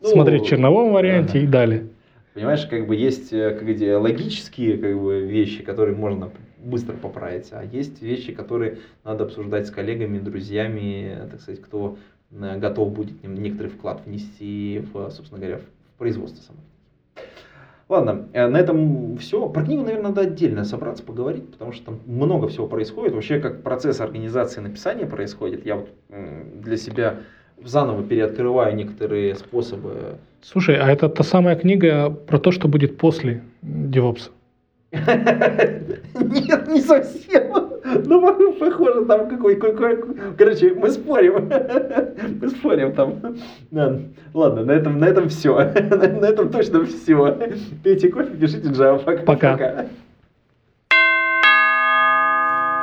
[0.00, 1.88] Ну, смотреть в черновом варианте и далее.
[2.32, 7.48] Понимаешь, как бы есть э, как где логические как бы, вещи, которые можно быстро поправить,
[7.52, 11.98] а есть вещи, которые надо обсуждать с коллегами, друзьями, э, так сказать, кто
[12.30, 16.62] э, готов будет некоторый вклад внести в, собственно говоря, в производство самой.
[17.90, 19.48] Ладно, э, на этом все.
[19.48, 23.12] Про книгу, наверное, надо отдельно собраться, поговорить, потому что там много всего происходит.
[23.12, 27.16] Вообще, как процесс организации написания происходит, я вот для себя
[27.62, 33.42] заново переоткрываю некоторые способы Слушай, а это та самая книга про то, что будет после
[33.62, 34.30] DevOps?
[34.92, 37.59] Нет, не совсем.
[38.04, 39.98] Ну, пох- похоже, там какой, какой...
[40.36, 41.50] Короче, мы спорим.
[42.40, 43.20] Мы спорим там.
[44.34, 45.54] Ладно, на этом, на этом все.
[45.64, 47.36] На этом точно все.
[47.82, 49.24] Пейте кофе, пишите Java.
[49.24, 49.86] Пока.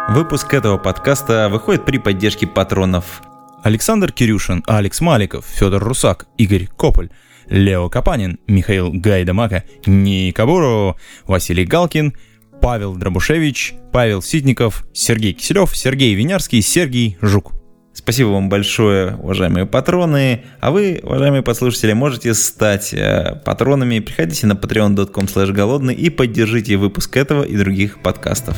[0.09, 3.21] Выпуск этого подкаста выходит при поддержке патронов.
[3.63, 7.09] Александр Кирюшин, Алекс Маликов, Федор Русак, Игорь Кополь,
[7.49, 10.95] Лео Капанин, Михаил Гайдамака, Ника Бурова,
[11.25, 12.13] Василий Галкин,
[12.61, 17.53] Павел Дробушевич, Павел Ситников, Сергей Киселев, Сергей Винярский, Сергей Жук.
[17.93, 20.43] Спасибо вам большое, уважаемые патроны.
[20.59, 23.99] А вы, уважаемые послушатели, можете стать э, патронами.
[23.99, 28.55] Приходите на patreon.com голодный и поддержите выпуск этого и других подкастов.